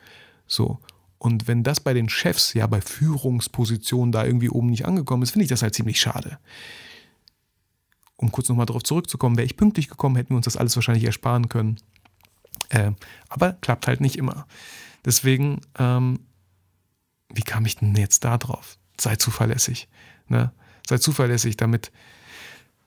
[0.47, 0.79] So.
[1.19, 5.31] Und wenn das bei den Chefs, ja, bei Führungspositionen da irgendwie oben nicht angekommen ist,
[5.31, 6.39] finde ich das halt ziemlich schade.
[8.17, 11.05] Um kurz nochmal darauf zurückzukommen, wäre ich pünktlich gekommen, hätten wir uns das alles wahrscheinlich
[11.05, 11.79] ersparen können.
[12.69, 12.93] Äh,
[13.29, 14.47] aber klappt halt nicht immer.
[15.05, 16.21] Deswegen, ähm,
[17.33, 18.79] wie kam ich denn jetzt da drauf?
[19.01, 19.89] Sei zuverlässig.
[20.29, 20.53] Ne?
[20.87, 21.91] Sei zuverlässig, damit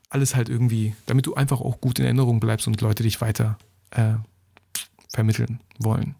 [0.09, 3.57] alles halt irgendwie, damit du einfach auch gut in Erinnerung bleibst und Leute dich weiter
[3.91, 4.13] äh,
[5.09, 6.15] vermitteln wollen.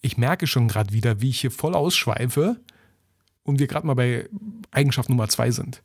[0.00, 2.60] Ich merke schon gerade wieder, wie ich hier voll ausschweife
[3.44, 4.28] und wir gerade mal bei
[4.70, 5.82] Eigenschaft Nummer zwei sind.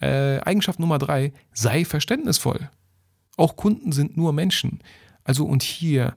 [0.00, 2.70] Äh, Eigenschaft Nummer drei, sei verständnisvoll.
[3.36, 4.82] Auch Kunden sind nur Menschen.
[5.24, 6.16] Also und hier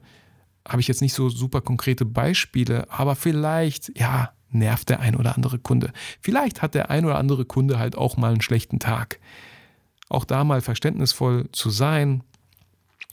[0.66, 5.34] habe ich jetzt nicht so super konkrete Beispiele, aber vielleicht, ja, nervt der ein oder
[5.34, 5.92] andere Kunde.
[6.20, 9.18] Vielleicht hat der ein oder andere Kunde halt auch mal einen schlechten Tag.
[10.08, 12.22] Auch da mal verständnisvoll zu sein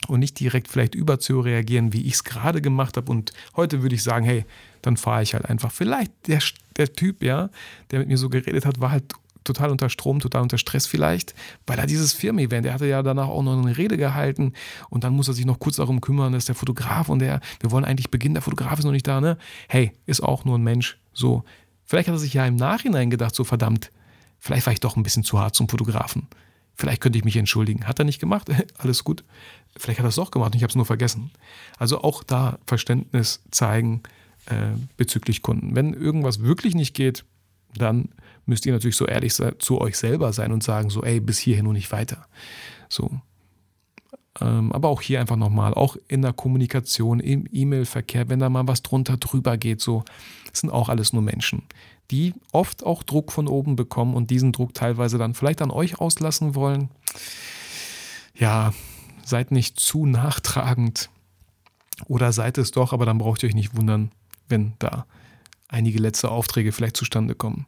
[0.08, 3.10] und nicht direkt vielleicht überzureagieren, wie ich es gerade gemacht habe.
[3.10, 4.44] Und heute würde ich sagen, hey,
[4.82, 5.72] dann fahre ich halt einfach.
[5.72, 6.40] Vielleicht der,
[6.76, 7.50] der Typ, ja,
[7.90, 9.04] der mit mir so geredet hat, war halt
[9.44, 11.34] total unter Strom, total unter Stress vielleicht,
[11.66, 14.52] weil er dieses Firmen-Event, der hatte ja danach auch noch eine Rede gehalten
[14.88, 17.70] und dann muss er sich noch kurz darum kümmern, dass der Fotograf und der, wir
[17.70, 19.38] wollen eigentlich beginnen, der Fotograf ist noch nicht da, ne?
[19.68, 21.44] Hey, ist auch nur ein Mensch, so.
[21.84, 23.90] Vielleicht hat er sich ja im Nachhinein gedacht, so verdammt,
[24.38, 26.28] vielleicht war ich doch ein bisschen zu hart zum Fotografen.
[26.74, 27.86] Vielleicht könnte ich mich entschuldigen.
[27.86, 28.48] Hat er nicht gemacht?
[28.78, 29.24] Alles gut.
[29.76, 31.30] Vielleicht hat er es doch gemacht und ich habe es nur vergessen.
[31.78, 34.02] Also auch da Verständnis zeigen
[34.46, 35.76] äh, bezüglich Kunden.
[35.76, 37.24] Wenn irgendwas wirklich nicht geht,
[37.74, 38.10] dann
[38.46, 41.66] müsst ihr natürlich so ehrlich zu euch selber sein und sagen, so, ey, bis hierhin
[41.66, 42.26] und nicht weiter.
[42.88, 43.10] So.
[44.40, 48.66] Ähm, aber auch hier einfach nochmal, auch in der Kommunikation, im E-Mail-Verkehr, wenn da mal
[48.66, 50.04] was drunter drüber geht, so,
[50.56, 51.62] sind auch alles nur Menschen,
[52.10, 56.00] die oft auch Druck von oben bekommen und diesen Druck teilweise dann vielleicht an euch
[56.00, 56.90] auslassen wollen.
[58.34, 58.72] Ja,
[59.24, 61.10] seid nicht zu nachtragend
[62.06, 64.10] oder seid es doch, aber dann braucht ihr euch nicht wundern,
[64.48, 65.06] wenn da
[65.68, 67.66] einige letzte Aufträge vielleicht zustande kommen.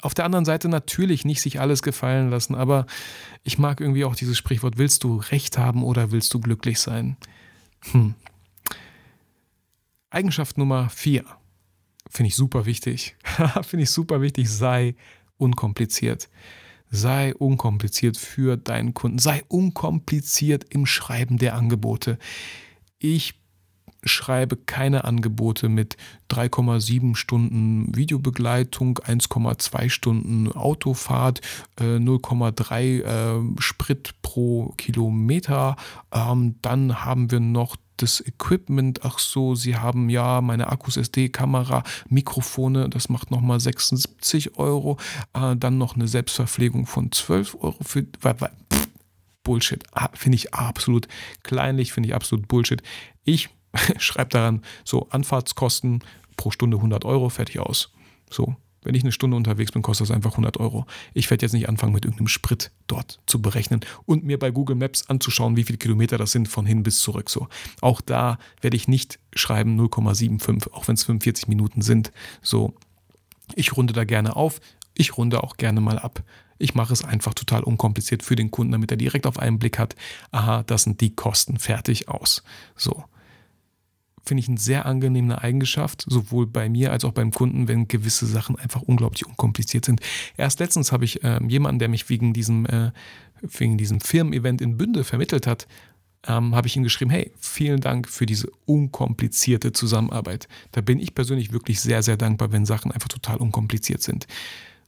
[0.00, 2.86] Auf der anderen Seite natürlich nicht sich alles gefallen lassen, aber
[3.42, 7.16] ich mag irgendwie auch dieses Sprichwort, willst du Recht haben oder willst du glücklich sein?
[7.92, 8.14] Hm.
[10.10, 11.24] Eigenschaft Nummer vier
[12.08, 13.16] finde ich super wichtig.
[13.62, 14.94] finde ich super wichtig, sei
[15.36, 16.28] unkompliziert.
[16.90, 19.18] Sei unkompliziert für deinen Kunden.
[19.18, 22.18] Sei unkompliziert im Schreiben der Angebote.
[22.98, 23.34] Ich
[24.04, 25.96] schreibe keine Angebote mit
[26.30, 31.40] 3,7 Stunden Videobegleitung, 1,2 Stunden Autofahrt,
[31.80, 35.76] äh, 0,3 äh, Sprit pro Kilometer.
[36.12, 41.84] Ähm, dann haben wir noch das Equipment, ach so, sie haben ja meine Akkus, SD-Kamera,
[42.08, 44.98] Mikrofone, das macht nochmal 76 Euro,
[45.32, 48.88] äh, dann noch eine Selbstverpflegung von 12 Euro für, pff,
[49.44, 51.06] Bullshit, ah, finde ich absolut
[51.42, 52.82] kleinlich, finde ich absolut Bullshit.
[53.24, 53.50] Ich
[53.98, 56.02] schreibe daran so Anfahrtskosten
[56.36, 57.92] pro Stunde 100 Euro, fertig aus.
[58.30, 60.86] So, wenn ich eine Stunde unterwegs bin, kostet das einfach 100 Euro.
[61.12, 64.76] Ich werde jetzt nicht anfangen, mit irgendeinem Sprit dort zu berechnen und mir bei Google
[64.76, 67.30] Maps anzuschauen, wie viele Kilometer das sind von hin bis zurück.
[67.30, 67.48] So,
[67.80, 72.12] auch da werde ich nicht schreiben 0,75, auch wenn es 45 Minuten sind.
[72.42, 72.74] So,
[73.54, 74.60] ich runde da gerne auf.
[74.94, 76.22] Ich runde auch gerne mal ab.
[76.58, 79.78] Ich mache es einfach total unkompliziert für den Kunden, damit er direkt auf einen Blick
[79.78, 79.96] hat,
[80.30, 82.44] aha, das sind die Kosten fertig aus.
[82.76, 83.04] So
[84.24, 88.26] finde ich eine sehr angenehme Eigenschaft, sowohl bei mir als auch beim Kunden, wenn gewisse
[88.26, 90.00] Sachen einfach unglaublich unkompliziert sind.
[90.36, 92.90] Erst letztens habe ich äh, jemanden, der mich wegen diesem, äh,
[93.42, 95.66] wegen diesem Firmen-Event in Bünde vermittelt hat,
[96.26, 100.48] ähm, habe ich ihm geschrieben, hey, vielen Dank für diese unkomplizierte Zusammenarbeit.
[100.72, 104.26] Da bin ich persönlich wirklich sehr, sehr dankbar, wenn Sachen einfach total unkompliziert sind.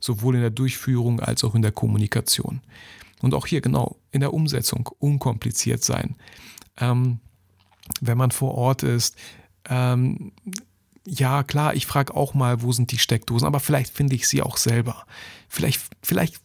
[0.01, 2.61] Sowohl in der Durchführung als auch in der Kommunikation.
[3.23, 6.17] Und auch hier genau, in der Umsetzung unkompliziert sein.
[6.79, 7.21] Ähm,
[8.01, 9.17] wenn man vor Ort ist.
[9.69, 10.33] Ähm,
[11.07, 14.43] ja, klar, ich frage auch mal, wo sind die Steckdosen, aber vielleicht finde ich sie
[14.43, 15.07] auch selber.
[15.49, 16.41] Vielleicht, vielleicht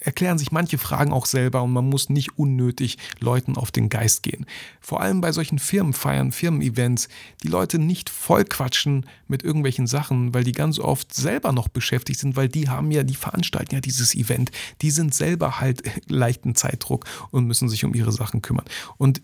[0.00, 4.22] erklären sich manche Fragen auch selber und man muss nicht unnötig Leuten auf den Geist
[4.22, 4.46] gehen.
[4.80, 7.08] Vor allem bei solchen Firmenfeiern, Firmen-Events,
[7.42, 12.18] die Leute nicht voll quatschen mit irgendwelchen Sachen, weil die ganz oft selber noch beschäftigt
[12.18, 16.54] sind, weil die haben ja, die veranstalten ja dieses Event, die sind selber halt leichten
[16.54, 18.64] Zeitdruck und müssen sich um ihre Sachen kümmern.
[18.96, 19.20] Und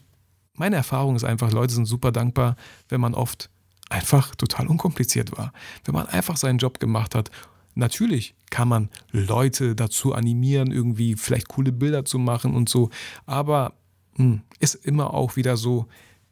[0.56, 2.56] meine Erfahrung ist einfach, Leute sind super dankbar,
[2.88, 3.50] wenn man oft
[3.88, 5.52] einfach total unkompliziert war.
[5.84, 7.30] Wenn man einfach seinen Job gemacht hat.
[7.74, 12.88] Natürlich kann man Leute dazu animieren, irgendwie vielleicht coole Bilder zu machen und so,
[13.26, 13.74] aber
[14.16, 15.86] mh, hm, ist immer auch wieder so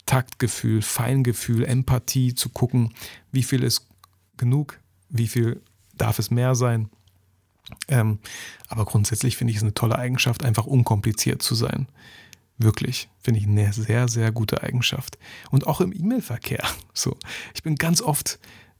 [0.06, 2.94] Taktgefühl, Feingefühl, Empathie zu gucken,
[3.30, 3.86] wie viel ist
[4.36, 5.60] genug, wie viel
[5.96, 6.88] darf es mehr sein.
[7.88, 8.18] Ähm,
[8.68, 11.88] aber grundsätzlich finde ich es eine tolle Eigenschaft, einfach unkompliziert zu sein.
[12.64, 15.18] Wirklich, finde ich eine sehr, sehr gute Eigenschaft.
[15.50, 16.64] Und auch im E-Mail-Verkehr.
[16.96, 17.16] So,
[17.54, 18.38] ich bin ganz oft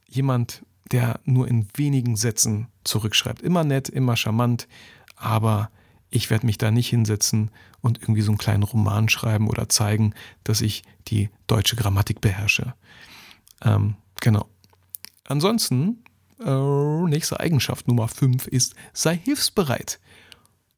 [0.09, 3.42] jemand, der nur in wenigen Sätzen zurückschreibt.
[3.42, 4.68] Immer nett, immer charmant,
[5.16, 5.70] aber
[6.11, 7.51] ich werde mich da nicht hinsetzen
[7.83, 12.75] und irgendwie so einen kleinen Roman schreiben oder zeigen, dass ich die deutsche Grammatik beherrsche.
[13.62, 14.47] Ähm, genau.
[15.25, 16.05] Ansonsten,
[16.40, 19.99] äh, nächste Eigenschaft Nummer 5 ist, sei hilfsbereit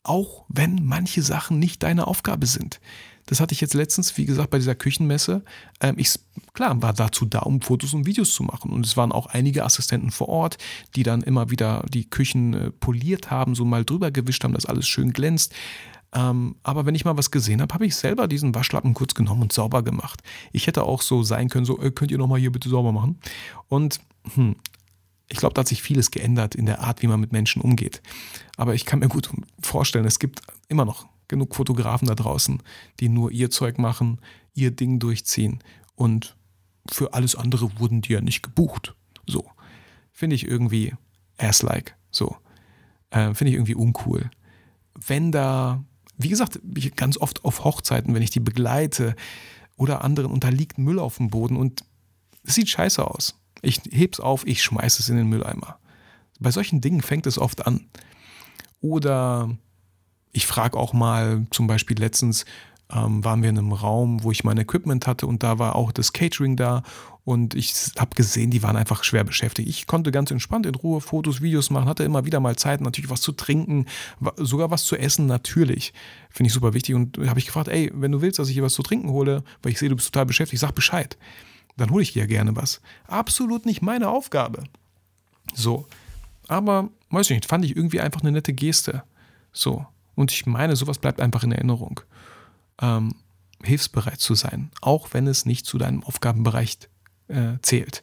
[0.07, 2.81] auch wenn manche Sachen nicht deine Aufgabe sind.
[3.27, 5.43] Das hatte ich jetzt letztens, wie gesagt, bei dieser Küchenmesse.
[5.81, 6.15] Ähm, ich,
[6.55, 8.71] klar, war dazu da, um Fotos und Videos zu machen.
[8.71, 10.59] Und es waren auch einige Assistenten vor Ort,
[10.95, 14.67] die dann immer wieder die Küchen äh, poliert haben, so mal drüber gewischt haben, dass
[14.67, 15.53] alles schön glänzt.
[16.15, 19.43] Ähm, aber wenn ich mal was gesehen habe, habe ich selber diesen Waschlappen kurz genommen
[19.43, 20.23] und sauber gemacht.
[20.53, 23.19] Ich hätte auch so sein können, so, äh, könnt ihr nochmal hier bitte sauber machen?
[23.69, 24.01] Und
[24.35, 24.55] hm,
[25.29, 28.01] ich glaube, da hat sich vieles geändert in der Art, wie man mit Menschen umgeht.
[28.57, 32.63] Aber ich kann mir gut vorstellen, es gibt immer noch genug Fotografen da draußen,
[33.01, 34.21] die nur ihr Zeug machen,
[34.55, 35.61] ihr Ding durchziehen
[35.97, 36.37] und
[36.89, 38.95] für alles andere wurden die ja nicht gebucht.
[39.27, 39.51] So.
[40.13, 40.95] Finde ich irgendwie
[41.37, 41.97] ass-like.
[42.11, 42.37] So.
[43.11, 44.31] Äh, Finde ich irgendwie uncool.
[44.95, 45.85] Wenn da,
[46.17, 46.61] wie gesagt,
[46.95, 49.17] ganz oft auf Hochzeiten, wenn ich die begleite
[49.77, 51.85] oder anderen unterliegt Müll auf dem Boden und
[52.45, 53.39] es sieht scheiße aus.
[53.67, 55.79] Ich heb's auf, ich schmeiße es in den Mülleimer.
[56.39, 57.87] Bei solchen Dingen fängt es oft an.
[58.81, 59.51] Oder
[60.33, 62.45] ich frage auch mal, zum Beispiel letztens
[62.93, 65.91] ähm, waren wir in einem Raum, wo ich mein Equipment hatte und da war auch
[65.91, 66.85] das Catering da
[67.25, 69.69] und ich habe gesehen, die waren einfach schwer beschäftigt.
[69.69, 73.11] Ich konnte ganz entspannt in Ruhe Fotos, Videos machen, hatte immer wieder mal Zeit, natürlich
[73.11, 73.87] was zu trinken,
[74.37, 75.93] sogar was zu essen, natürlich.
[76.31, 78.63] Finde ich super wichtig und habe ich gefragt, ey, wenn du willst, dass ich hier
[78.63, 81.17] was zu trinken hole, weil ich sehe, du bist total beschäftigt, sag Bescheid
[81.77, 82.81] dann hole ich dir gerne was.
[83.07, 84.65] Absolut nicht meine Aufgabe.
[85.55, 85.87] So.
[86.49, 89.03] Aber, weiß ich nicht, fand ich irgendwie einfach eine nette Geste.
[89.53, 89.87] So.
[90.15, 92.01] Und ich meine, sowas bleibt einfach in Erinnerung.
[92.81, 93.15] Ähm,
[93.63, 96.79] hilfsbereit zu sein, auch wenn es nicht zu deinem Aufgabenbereich
[97.29, 98.03] äh, zählt.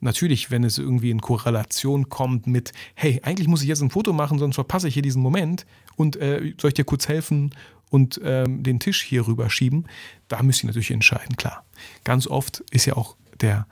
[0.00, 4.12] Natürlich, wenn es irgendwie in Korrelation kommt mit, hey, eigentlich muss ich jetzt ein Foto
[4.12, 5.64] machen, sonst verpasse ich hier diesen Moment
[5.96, 7.54] und äh, soll ich dir kurz helfen
[7.94, 9.86] und ähm, den Tisch hier rüber schieben,
[10.26, 11.64] da müsst ihr natürlich entscheiden, klar.
[12.02, 13.68] Ganz oft ist ja auch der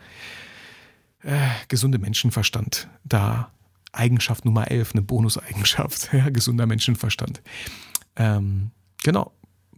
[1.25, 3.51] äh, gesunde Menschenverstand da
[3.91, 7.43] Eigenschaft Nummer 11, eine Bonuseigenschaft, ja, gesunder Menschenverstand.
[8.14, 8.70] Ähm,
[9.03, 9.33] genau.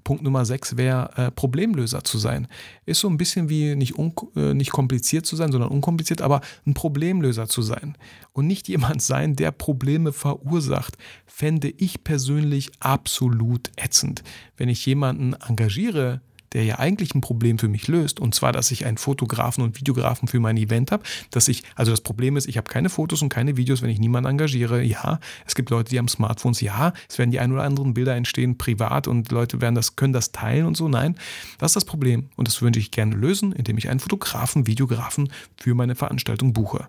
[0.05, 2.47] Punkt Nummer 6 wäre, äh, Problemlöser zu sein.
[2.85, 3.95] Ist so ein bisschen wie nicht,
[4.37, 7.97] äh, nicht kompliziert zu sein, sondern unkompliziert, aber ein Problemlöser zu sein.
[8.33, 10.97] Und nicht jemand sein, der Probleme verursacht,
[11.27, 14.23] fände ich persönlich absolut ätzend.
[14.57, 16.21] Wenn ich jemanden engagiere,
[16.55, 18.21] der ja eigentlich ein Problem für mich löst.
[18.21, 21.03] Und zwar, dass ich einen Fotografen und Videografen für mein Event habe.
[21.31, 23.99] Dass ich, also das Problem ist, ich habe keine Fotos und keine Videos, wenn ich
[23.99, 24.83] niemanden engagiere.
[24.83, 26.61] Ja, es gibt Leute, die haben Smartphones.
[26.61, 30.13] Ja, es werden die ein oder anderen Bilder entstehen privat und Leute werden das, können
[30.13, 30.89] das teilen und so.
[30.89, 31.17] Nein,
[31.59, 32.31] das ist das Problem.
[32.37, 36.89] Und das würde ich gerne lösen, indem ich einen Fotografen, Videografen für meine Veranstaltung buche.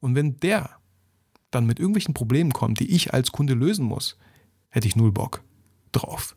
[0.00, 0.70] Und wenn der
[1.50, 4.18] dann mit irgendwelchen Problemen kommt, die ich als Kunde lösen muss,
[4.68, 5.42] hätte ich null Bock
[5.92, 6.36] drauf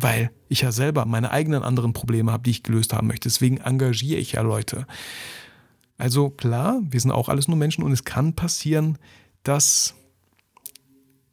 [0.00, 3.28] weil ich ja selber meine eigenen anderen Probleme habe, die ich gelöst haben möchte.
[3.28, 4.86] Deswegen engagiere ich ja Leute.
[5.98, 8.98] Also klar, wir sind auch alles nur Menschen und es kann passieren,
[9.42, 9.94] dass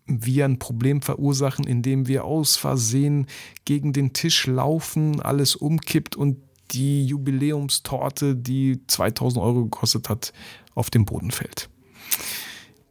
[0.08, 3.28] wir ein Problem verursachen, indem wir aus Versehen
[3.66, 6.38] gegen den Tisch laufen, alles umkippt und
[6.72, 10.34] die Jubiläumstorte, die 2000 Euro gekostet hat,
[10.74, 11.70] auf den Boden fällt.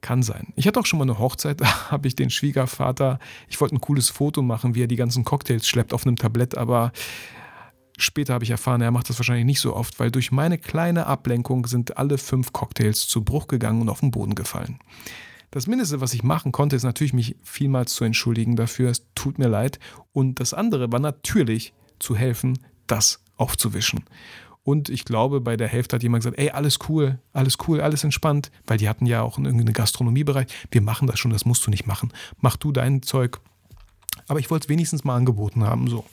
[0.05, 0.53] Kann sein.
[0.55, 3.81] Ich hatte auch schon mal eine Hochzeit, da habe ich den Schwiegervater, ich wollte ein
[3.81, 6.93] cooles Foto machen, wie er die ganzen Cocktails schleppt auf einem Tablett, aber
[7.97, 11.07] später habe ich erfahren, er macht das wahrscheinlich nicht so oft, weil durch meine kleine
[11.07, 14.79] Ablenkung sind alle fünf Cocktails zu Bruch gegangen und auf den Boden gefallen.
[15.51, 18.91] Das Mindeste, was ich machen konnte, ist natürlich mich vielmals zu entschuldigen dafür.
[18.91, 19.79] Es tut mir leid.
[20.13, 24.05] Und das andere war natürlich zu helfen, das aufzuwischen.
[24.65, 28.03] Und ich glaube, bei der Hälfte hat jemand gesagt, ey, alles cool, alles cool, alles
[28.03, 30.47] entspannt, weil die hatten ja auch einen Gastronomiebereich.
[30.71, 32.13] Wir machen das schon, das musst du nicht machen.
[32.41, 33.41] Mach du dein Zeug.
[34.27, 36.07] Aber ich wollte es wenigstens mal angeboten haben, so.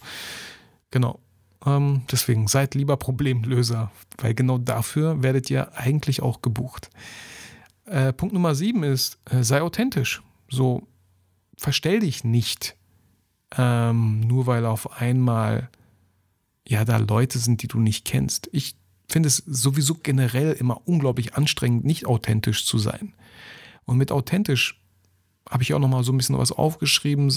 [0.92, 1.20] Genau.
[1.66, 6.90] Ähm, deswegen seid lieber Problemlöser, weil genau dafür werdet ihr eigentlich auch gebucht.
[7.86, 10.22] Äh, Punkt Nummer sieben ist, äh, sei authentisch.
[10.50, 10.88] So,
[11.58, 12.76] verstell dich nicht,
[13.58, 15.70] ähm, nur weil auf einmal
[16.68, 18.50] ja da Leute sind, die du nicht kennst.
[18.52, 18.76] Ich
[19.08, 23.14] finde es sowieso generell immer unglaublich anstrengend, nicht authentisch zu sein.
[23.86, 24.80] Und mit authentisch
[25.50, 27.34] habe ich auch noch mal so ein bisschen was aufgeschrieben.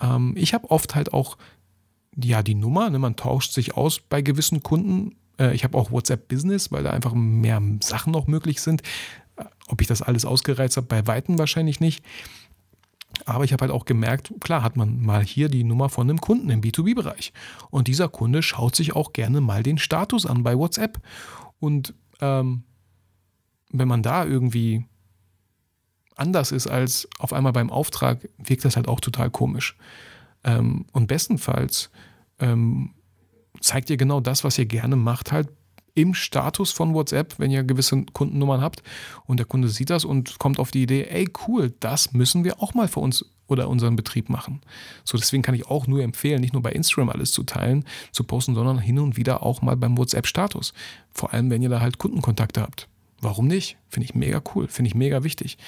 [0.00, 1.38] Ähm, ich habe oft halt auch
[2.22, 5.16] ja die Nummer, ne, man tauscht sich aus bei gewissen Kunden.
[5.38, 8.82] Äh, ich habe auch WhatsApp Business, weil da einfach mehr Sachen noch möglich sind.
[9.36, 12.04] Äh, ob ich das alles ausgereizt habe, bei weitem wahrscheinlich nicht.
[13.24, 16.20] Aber ich habe halt auch gemerkt, klar hat man mal hier die Nummer von einem
[16.20, 17.32] Kunden im B2B-Bereich.
[17.70, 21.00] Und dieser Kunde schaut sich auch gerne mal den Status an bei WhatsApp.
[21.60, 22.64] Und ähm,
[23.70, 24.84] wenn man da irgendwie
[26.16, 29.76] anders ist als auf einmal beim Auftrag, wirkt das halt auch total komisch.
[30.44, 31.90] Ähm, und bestenfalls
[32.38, 32.94] ähm,
[33.60, 35.48] zeigt ihr genau das, was ihr gerne macht, halt
[35.94, 38.82] im Status von WhatsApp, wenn ihr gewisse Kundennummern habt
[39.26, 42.62] und der Kunde sieht das und kommt auf die Idee, ey cool, das müssen wir
[42.62, 44.62] auch mal für uns oder unseren Betrieb machen.
[45.04, 48.24] So, deswegen kann ich auch nur empfehlen, nicht nur bei Instagram alles zu teilen, zu
[48.24, 50.72] posten, sondern hin und wieder auch mal beim WhatsApp-Status.
[51.12, 52.88] Vor allem, wenn ihr da halt Kundenkontakte habt.
[53.20, 53.76] Warum nicht?
[53.88, 55.58] Finde ich mega cool, finde ich mega wichtig.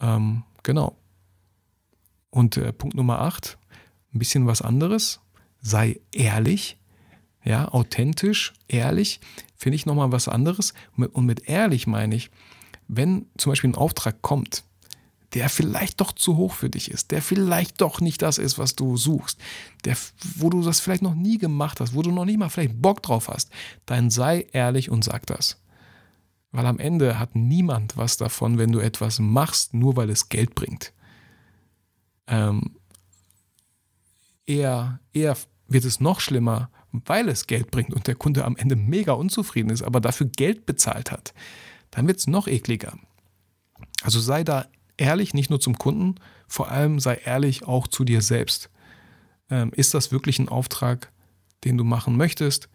[0.00, 0.96] Ähm, genau.
[2.30, 3.58] Und äh, Punkt Nummer 8,
[4.12, 5.20] ein bisschen was anderes.
[5.60, 6.76] Sei ehrlich
[7.44, 9.20] ja, authentisch, ehrlich,
[9.56, 10.74] finde ich nochmal was anderes.
[10.96, 12.30] Und mit ehrlich meine ich,
[12.88, 14.64] wenn zum Beispiel ein Auftrag kommt,
[15.34, 18.76] der vielleicht doch zu hoch für dich ist, der vielleicht doch nicht das ist, was
[18.76, 19.38] du suchst,
[19.84, 19.96] der,
[20.36, 23.02] wo du das vielleicht noch nie gemacht hast, wo du noch nicht mal vielleicht Bock
[23.02, 23.50] drauf hast,
[23.86, 25.58] dann sei ehrlich und sag das.
[26.50, 30.54] Weil am Ende hat niemand was davon, wenn du etwas machst, nur weil es Geld
[30.54, 30.92] bringt.
[32.26, 32.76] Ähm,
[34.44, 35.36] eher, eher
[35.66, 39.70] wird es noch schlimmer, weil es Geld bringt und der Kunde am Ende mega unzufrieden
[39.70, 41.34] ist, aber dafür Geld bezahlt hat,
[41.90, 42.98] dann wird es noch ekliger.
[44.02, 44.66] Also sei da
[44.96, 46.16] ehrlich, nicht nur zum Kunden,
[46.48, 48.70] vor allem sei ehrlich auch zu dir selbst.
[49.50, 51.12] Ähm, ist das wirklich ein Auftrag,
[51.64, 52.68] den du machen möchtest?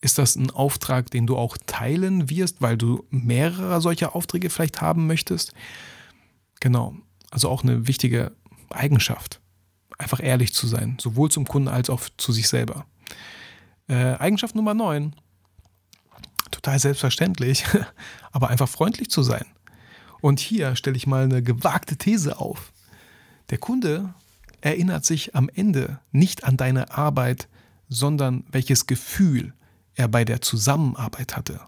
[0.00, 4.80] Ist das ein Auftrag, den du auch teilen wirst, weil du mehrere solcher Aufträge vielleicht
[4.80, 5.54] haben möchtest?
[6.60, 6.96] Genau,
[7.30, 8.32] also auch eine wichtige
[8.70, 9.40] Eigenschaft.
[9.96, 12.84] Einfach ehrlich zu sein, sowohl zum Kunden als auch zu sich selber.
[13.88, 15.14] Äh, Eigenschaft Nummer 9.
[16.50, 17.64] Total selbstverständlich,
[18.32, 19.44] aber einfach freundlich zu sein.
[20.20, 22.72] Und hier stelle ich mal eine gewagte These auf.
[23.50, 24.14] Der Kunde
[24.62, 27.48] erinnert sich am Ende nicht an deine Arbeit,
[27.88, 29.52] sondern welches Gefühl
[29.94, 31.60] er bei der Zusammenarbeit hatte.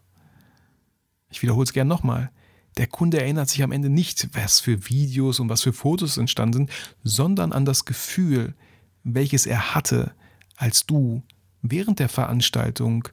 [1.31, 2.31] Ich wiederhole es gern nochmal.
[2.79, 6.55] Der Kunde erinnert sich am Ende nicht, was für Videos und was für Fotos entstanden
[6.55, 6.71] sind,
[7.03, 8.55] sondern an das Gefühl,
[9.03, 10.13] welches er hatte,
[10.57, 11.23] als du
[11.71, 13.09] während der Veranstaltung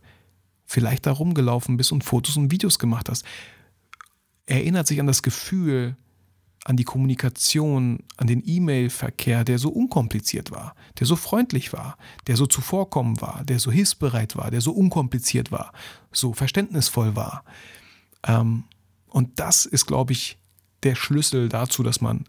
[0.65, 3.25] vielleicht da rumgelaufen bist und Fotos und Videos gemacht hast.
[4.45, 5.95] Erinnert sich an das Gefühl,
[6.65, 11.97] an die Kommunikation, an den E-Mail-Verkehr, der so unkompliziert war, der so freundlich war,
[12.27, 15.73] der so zuvorkommen war, der so hilfsbereit war, der so unkompliziert war,
[16.11, 17.43] so verständnisvoll war.
[18.25, 18.63] Ähm,
[19.07, 20.37] und das ist, glaube ich,
[20.83, 22.25] der Schlüssel dazu, dass man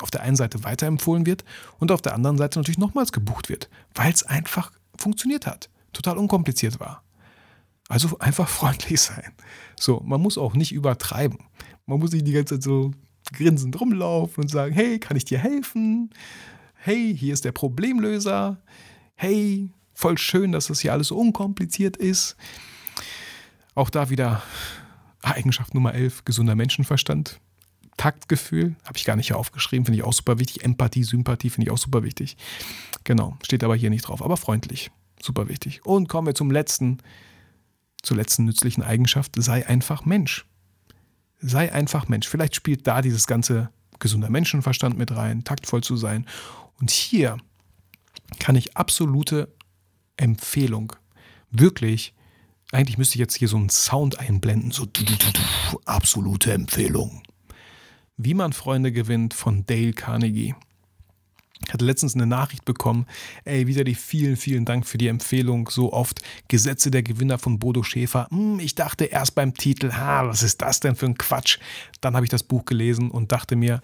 [0.00, 1.44] auf der einen Seite weiterempfohlen wird
[1.78, 6.18] und auf der anderen Seite natürlich nochmals gebucht wird, weil es einfach funktioniert hat, total
[6.18, 7.02] unkompliziert war.
[7.88, 9.32] Also einfach freundlich sein.
[9.78, 11.38] So, man muss auch nicht übertreiben.
[11.86, 12.92] Man muss nicht die ganze Zeit so
[13.32, 16.10] grinsend rumlaufen und sagen, hey, kann ich dir helfen?
[16.74, 18.58] Hey, hier ist der Problemlöser.
[19.14, 22.36] Hey, voll schön, dass das hier alles so unkompliziert ist.
[23.74, 24.42] Auch da wieder
[25.22, 27.40] Eigenschaft Nummer 11, gesunder Menschenverstand.
[27.98, 30.64] Taktgefühl, habe ich gar nicht hier aufgeschrieben, finde ich auch super wichtig.
[30.64, 32.38] Empathie, Sympathie finde ich auch super wichtig.
[33.04, 34.90] Genau, steht aber hier nicht drauf, aber freundlich,
[35.20, 35.84] super wichtig.
[35.84, 36.98] Und kommen wir zum letzten,
[38.02, 40.46] zur letzten nützlichen Eigenschaft, sei einfach Mensch.
[41.40, 42.26] Sei einfach Mensch.
[42.26, 46.26] Vielleicht spielt da dieses ganze gesunder Menschenverstand mit rein, taktvoll zu sein.
[46.80, 47.36] Und hier
[48.38, 49.52] kann ich absolute
[50.16, 50.94] Empfehlung,
[51.50, 52.14] wirklich,
[52.72, 54.86] eigentlich müsste ich jetzt hier so einen Sound einblenden, so
[55.86, 57.22] absolute Empfehlung.
[58.20, 60.56] Wie man Freunde gewinnt von Dale Carnegie.
[61.64, 63.06] Ich hatte letztens eine Nachricht bekommen.
[63.44, 65.68] Ey, wieder die vielen, vielen Dank für die Empfehlung.
[65.70, 68.26] So oft Gesetze der Gewinner von Bodo Schäfer.
[68.30, 71.58] Hm, ich dachte erst beim Titel, ha, was ist das denn für ein Quatsch?
[72.00, 73.80] Dann habe ich das Buch gelesen und dachte mir,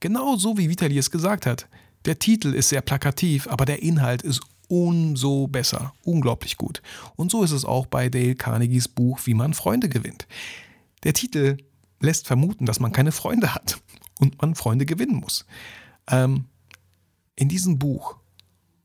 [0.00, 1.66] genau so wie Vitali es gesagt hat.
[2.04, 5.94] Der Titel ist sehr plakativ, aber der Inhalt ist umso besser.
[6.04, 6.82] Unglaublich gut.
[7.16, 10.26] Und so ist es auch bei Dale Carnegies Buch Wie man Freunde gewinnt.
[11.04, 11.56] Der Titel
[12.00, 13.80] lässt vermuten, dass man keine Freunde hat
[14.18, 15.46] und man Freunde gewinnen muss.
[16.08, 16.44] Ähm,
[17.36, 18.16] in diesem Buch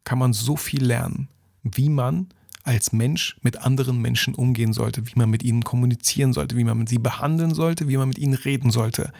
[0.03, 1.27] kann man so viel lernen,
[1.63, 2.27] wie man
[2.63, 6.87] als Mensch mit anderen Menschen umgehen sollte, wie man mit ihnen kommunizieren sollte, wie man
[6.87, 9.11] sie behandeln sollte, wie man mit ihnen reden sollte.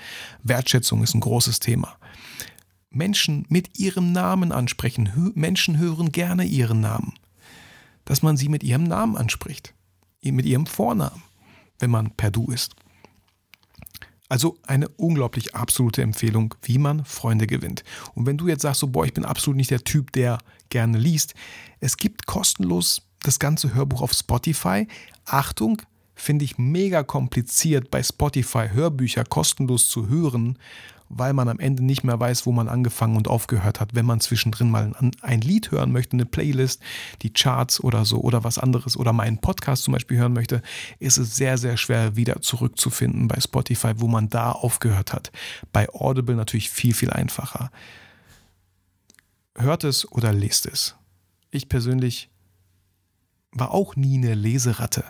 [0.43, 1.97] Wertschätzung ist ein großes Thema.
[2.89, 5.33] Menschen mit ihrem Namen ansprechen.
[5.35, 7.13] Menschen hören gerne ihren Namen.
[8.05, 9.73] Dass man sie mit ihrem Namen anspricht,
[10.21, 11.23] mit ihrem Vornamen,
[11.79, 12.75] wenn man per Du ist.
[14.33, 17.83] Also eine unglaublich absolute Empfehlung, wie man Freunde gewinnt.
[18.15, 20.97] Und wenn du jetzt sagst, so, boah, ich bin absolut nicht der Typ, der gerne
[20.97, 21.35] liest,
[21.81, 24.87] es gibt kostenlos das ganze Hörbuch auf Spotify.
[25.25, 25.83] Achtung,
[26.15, 30.57] finde ich mega kompliziert, bei Spotify Hörbücher kostenlos zu hören,
[31.17, 33.93] weil man am Ende nicht mehr weiß, wo man angefangen und aufgehört hat.
[33.93, 36.81] Wenn man zwischendrin mal ein, Lied hören möchte, eine Playlist,
[37.21, 40.61] die Charts oder so oder was anderes oder meinen Podcast zum Beispiel hören möchte,
[40.99, 45.31] ist es sehr, sehr schwer wieder zurückzufinden bei Spotify, wo man da aufgehört hat.
[45.71, 47.71] Bei Audible natürlich viel, viel einfacher.
[49.55, 50.95] Hört es oder lest es.
[51.51, 52.29] Ich persönlich
[53.51, 55.03] war auch nie eine Leseratte.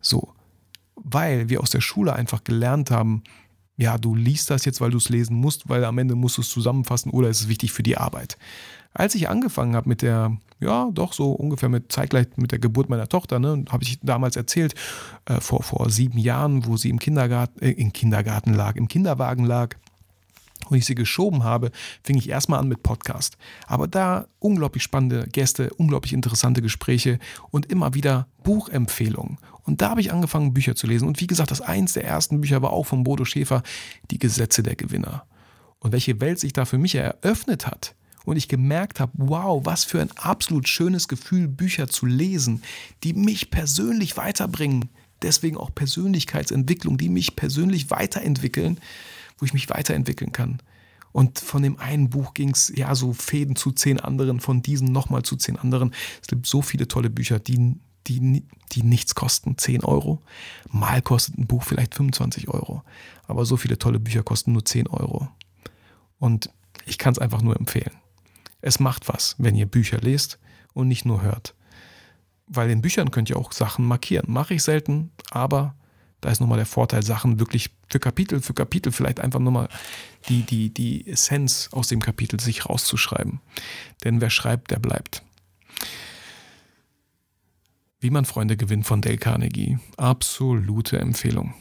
[0.00, 0.32] So,
[0.94, 3.22] weil wir aus der Schule einfach gelernt haben,
[3.80, 6.42] ja, du liest das jetzt, weil du es lesen musst, weil am Ende musst du
[6.42, 8.36] es zusammenfassen oder ist es wichtig für die Arbeit.
[8.92, 12.90] Als ich angefangen habe mit der, ja, doch so ungefähr mit zeitgleich mit der Geburt
[12.90, 14.74] meiner Tochter, ne, habe ich damals erzählt,
[15.24, 19.46] äh, vor, vor sieben Jahren, wo sie im Kindergarten, äh, im Kindergarten lag, im Kinderwagen
[19.46, 19.76] lag,
[20.68, 21.70] und ich sie geschoben habe,
[22.02, 23.36] fing ich erstmal an mit Podcast.
[23.66, 27.18] Aber da unglaublich spannende Gäste, unglaublich interessante Gespräche
[27.50, 29.38] und immer wieder Buchempfehlungen.
[29.64, 31.06] Und da habe ich angefangen, Bücher zu lesen.
[31.06, 33.62] Und wie gesagt, das eins der ersten Bücher war auch von Bodo Schäfer,
[34.10, 35.24] Die Gesetze der Gewinner.
[35.78, 37.94] Und welche Welt sich da für mich eröffnet hat.
[38.24, 42.62] Und ich gemerkt habe, wow, was für ein absolut schönes Gefühl, Bücher zu lesen,
[43.02, 44.90] die mich persönlich weiterbringen.
[45.22, 48.78] Deswegen auch Persönlichkeitsentwicklung, die mich persönlich weiterentwickeln
[49.40, 50.62] wo ich mich weiterentwickeln kann.
[51.12, 54.92] Und von dem einen Buch ging es ja so Fäden zu zehn anderen, von diesen
[54.92, 55.92] nochmal zu zehn anderen.
[56.22, 57.76] Es gibt so viele tolle Bücher, die,
[58.06, 60.22] die, die nichts kosten, 10 Euro.
[60.70, 62.82] Mal kostet ein Buch vielleicht 25 Euro.
[63.26, 65.28] Aber so viele tolle Bücher kosten nur 10 Euro.
[66.18, 66.50] Und
[66.86, 67.92] ich kann es einfach nur empfehlen.
[68.60, 70.38] Es macht was, wenn ihr Bücher lest
[70.74, 71.54] und nicht nur hört.
[72.46, 74.30] Weil in Büchern könnt ihr auch Sachen markieren.
[74.30, 75.74] Mache ich selten, aber
[76.20, 79.68] da ist nochmal der Vorteil, Sachen wirklich für Kapitel für Kapitel vielleicht einfach nochmal
[80.28, 83.40] die, die, die Essenz aus dem Kapitel sich rauszuschreiben.
[84.04, 85.22] Denn wer schreibt, der bleibt.
[88.00, 89.78] Wie man Freunde gewinnt von Dale Carnegie.
[89.96, 91.54] Absolute Empfehlung.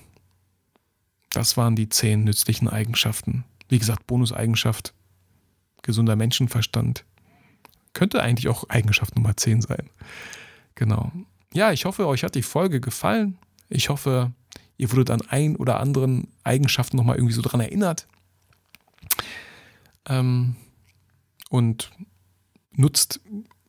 [1.32, 3.44] Das waren die zehn nützlichen Eigenschaften.
[3.68, 4.94] Wie gesagt, Bonuseigenschaft,
[5.82, 7.06] gesunder Menschenverstand.
[7.94, 9.90] Könnte eigentlich auch Eigenschaft Nummer 10 sein.
[10.76, 11.12] Genau.
[11.54, 13.38] Ja, ich hoffe, euch hat die Folge gefallen.
[13.70, 14.32] Ich hoffe,
[14.80, 18.08] ihr wurdet an ein oder anderen Eigenschaften nochmal irgendwie so dran erinnert.
[20.08, 20.56] Ähm,
[21.50, 21.92] und
[22.72, 23.20] nutzt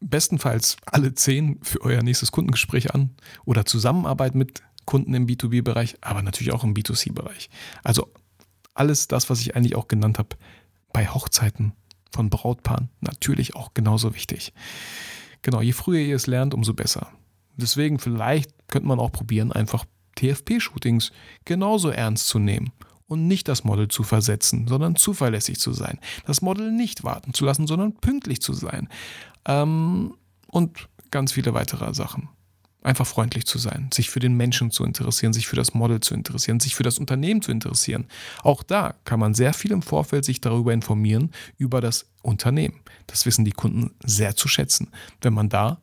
[0.00, 3.10] bestenfalls alle zehn für euer nächstes Kundengespräch an
[3.44, 7.50] oder Zusammenarbeit mit Kunden im B2B-Bereich, aber natürlich auch im B2C-Bereich.
[7.82, 8.08] Also
[8.72, 10.36] alles das, was ich eigentlich auch genannt habe,
[10.92, 11.72] bei Hochzeiten
[12.12, 14.52] von Brautpaaren natürlich auch genauso wichtig.
[15.42, 17.08] Genau, je früher ihr es lernt, umso besser.
[17.56, 19.84] Deswegen vielleicht könnte man auch probieren, einfach
[20.16, 21.12] TFP-Shootings
[21.44, 22.72] genauso ernst zu nehmen
[23.10, 25.98] und nicht das Model zu versetzen, sondern zuverlässig zu sein.
[26.26, 28.88] Das Model nicht warten zu lassen, sondern pünktlich zu sein.
[29.46, 30.14] Ähm,
[30.46, 32.28] und ganz viele weitere Sachen.
[32.82, 36.14] Einfach freundlich zu sein, sich für den Menschen zu interessieren, sich für das Model zu
[36.14, 38.06] interessieren, sich für das Unternehmen zu interessieren.
[38.42, 42.80] Auch da kann man sehr viel im Vorfeld sich darüber informieren, über das Unternehmen.
[43.06, 44.88] Das wissen die Kunden sehr zu schätzen,
[45.20, 45.82] wenn man da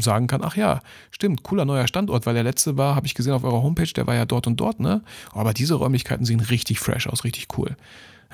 [0.00, 0.80] sagen kann, ach ja,
[1.10, 4.06] stimmt, cooler neuer Standort, weil der letzte war, habe ich gesehen auf eurer Homepage, der
[4.06, 5.02] war ja dort und dort, ne?
[5.32, 7.76] Aber diese Räumlichkeiten sehen richtig fresh aus, richtig cool.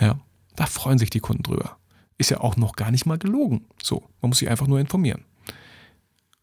[0.00, 0.18] Ja,
[0.56, 1.76] da freuen sich die Kunden drüber.
[2.18, 3.64] Ist ja auch noch gar nicht mal gelogen.
[3.82, 5.24] So, man muss sich einfach nur informieren.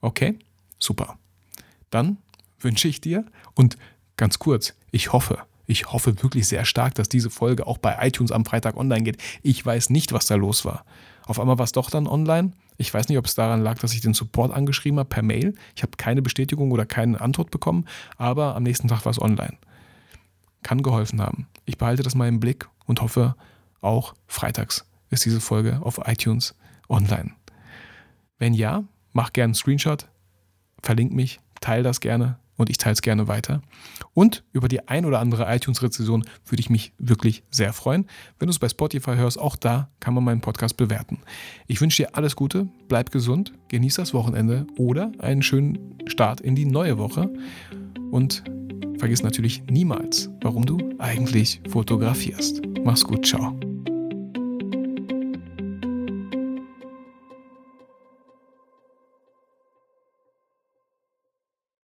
[0.01, 0.37] Okay,
[0.79, 1.17] super
[1.89, 2.17] dann
[2.59, 3.77] wünsche ich dir und
[4.15, 8.31] ganz kurz, ich hoffe, ich hoffe wirklich sehr stark, dass diese Folge auch bei iTunes
[8.31, 9.17] am Freitag online geht.
[9.43, 10.85] Ich weiß nicht, was da los war.
[11.25, 12.53] Auf einmal war es doch dann online.
[12.77, 15.55] Ich weiß nicht, ob es daran lag, dass ich den Support angeschrieben habe per Mail.
[15.75, 17.85] Ich habe keine Bestätigung oder keine Antwort bekommen,
[18.17, 19.57] aber am nächsten Tag war es online.
[20.63, 21.47] Kann geholfen haben.
[21.65, 23.35] Ich behalte das mal im Blick und hoffe,
[23.81, 26.55] auch freitags ist diese Folge auf iTunes
[26.89, 27.31] online.
[28.37, 30.07] Wenn ja, mach gerne einen Screenshot,
[30.81, 33.61] verlink mich, teile das gerne und ich teile es gerne weiter.
[34.13, 38.05] Und über die ein oder andere iTunes-Rezession würde ich mich wirklich sehr freuen.
[38.39, 41.19] Wenn du es bei Spotify hörst, auch da kann man meinen Podcast bewerten.
[41.67, 46.55] Ich wünsche dir alles Gute, bleib gesund, genieß das Wochenende oder einen schönen Start in
[46.55, 47.31] die neue Woche.
[48.11, 48.43] Und
[48.97, 52.61] vergiss natürlich niemals, warum du eigentlich fotografierst.
[52.83, 53.76] Mach's gut, ciao.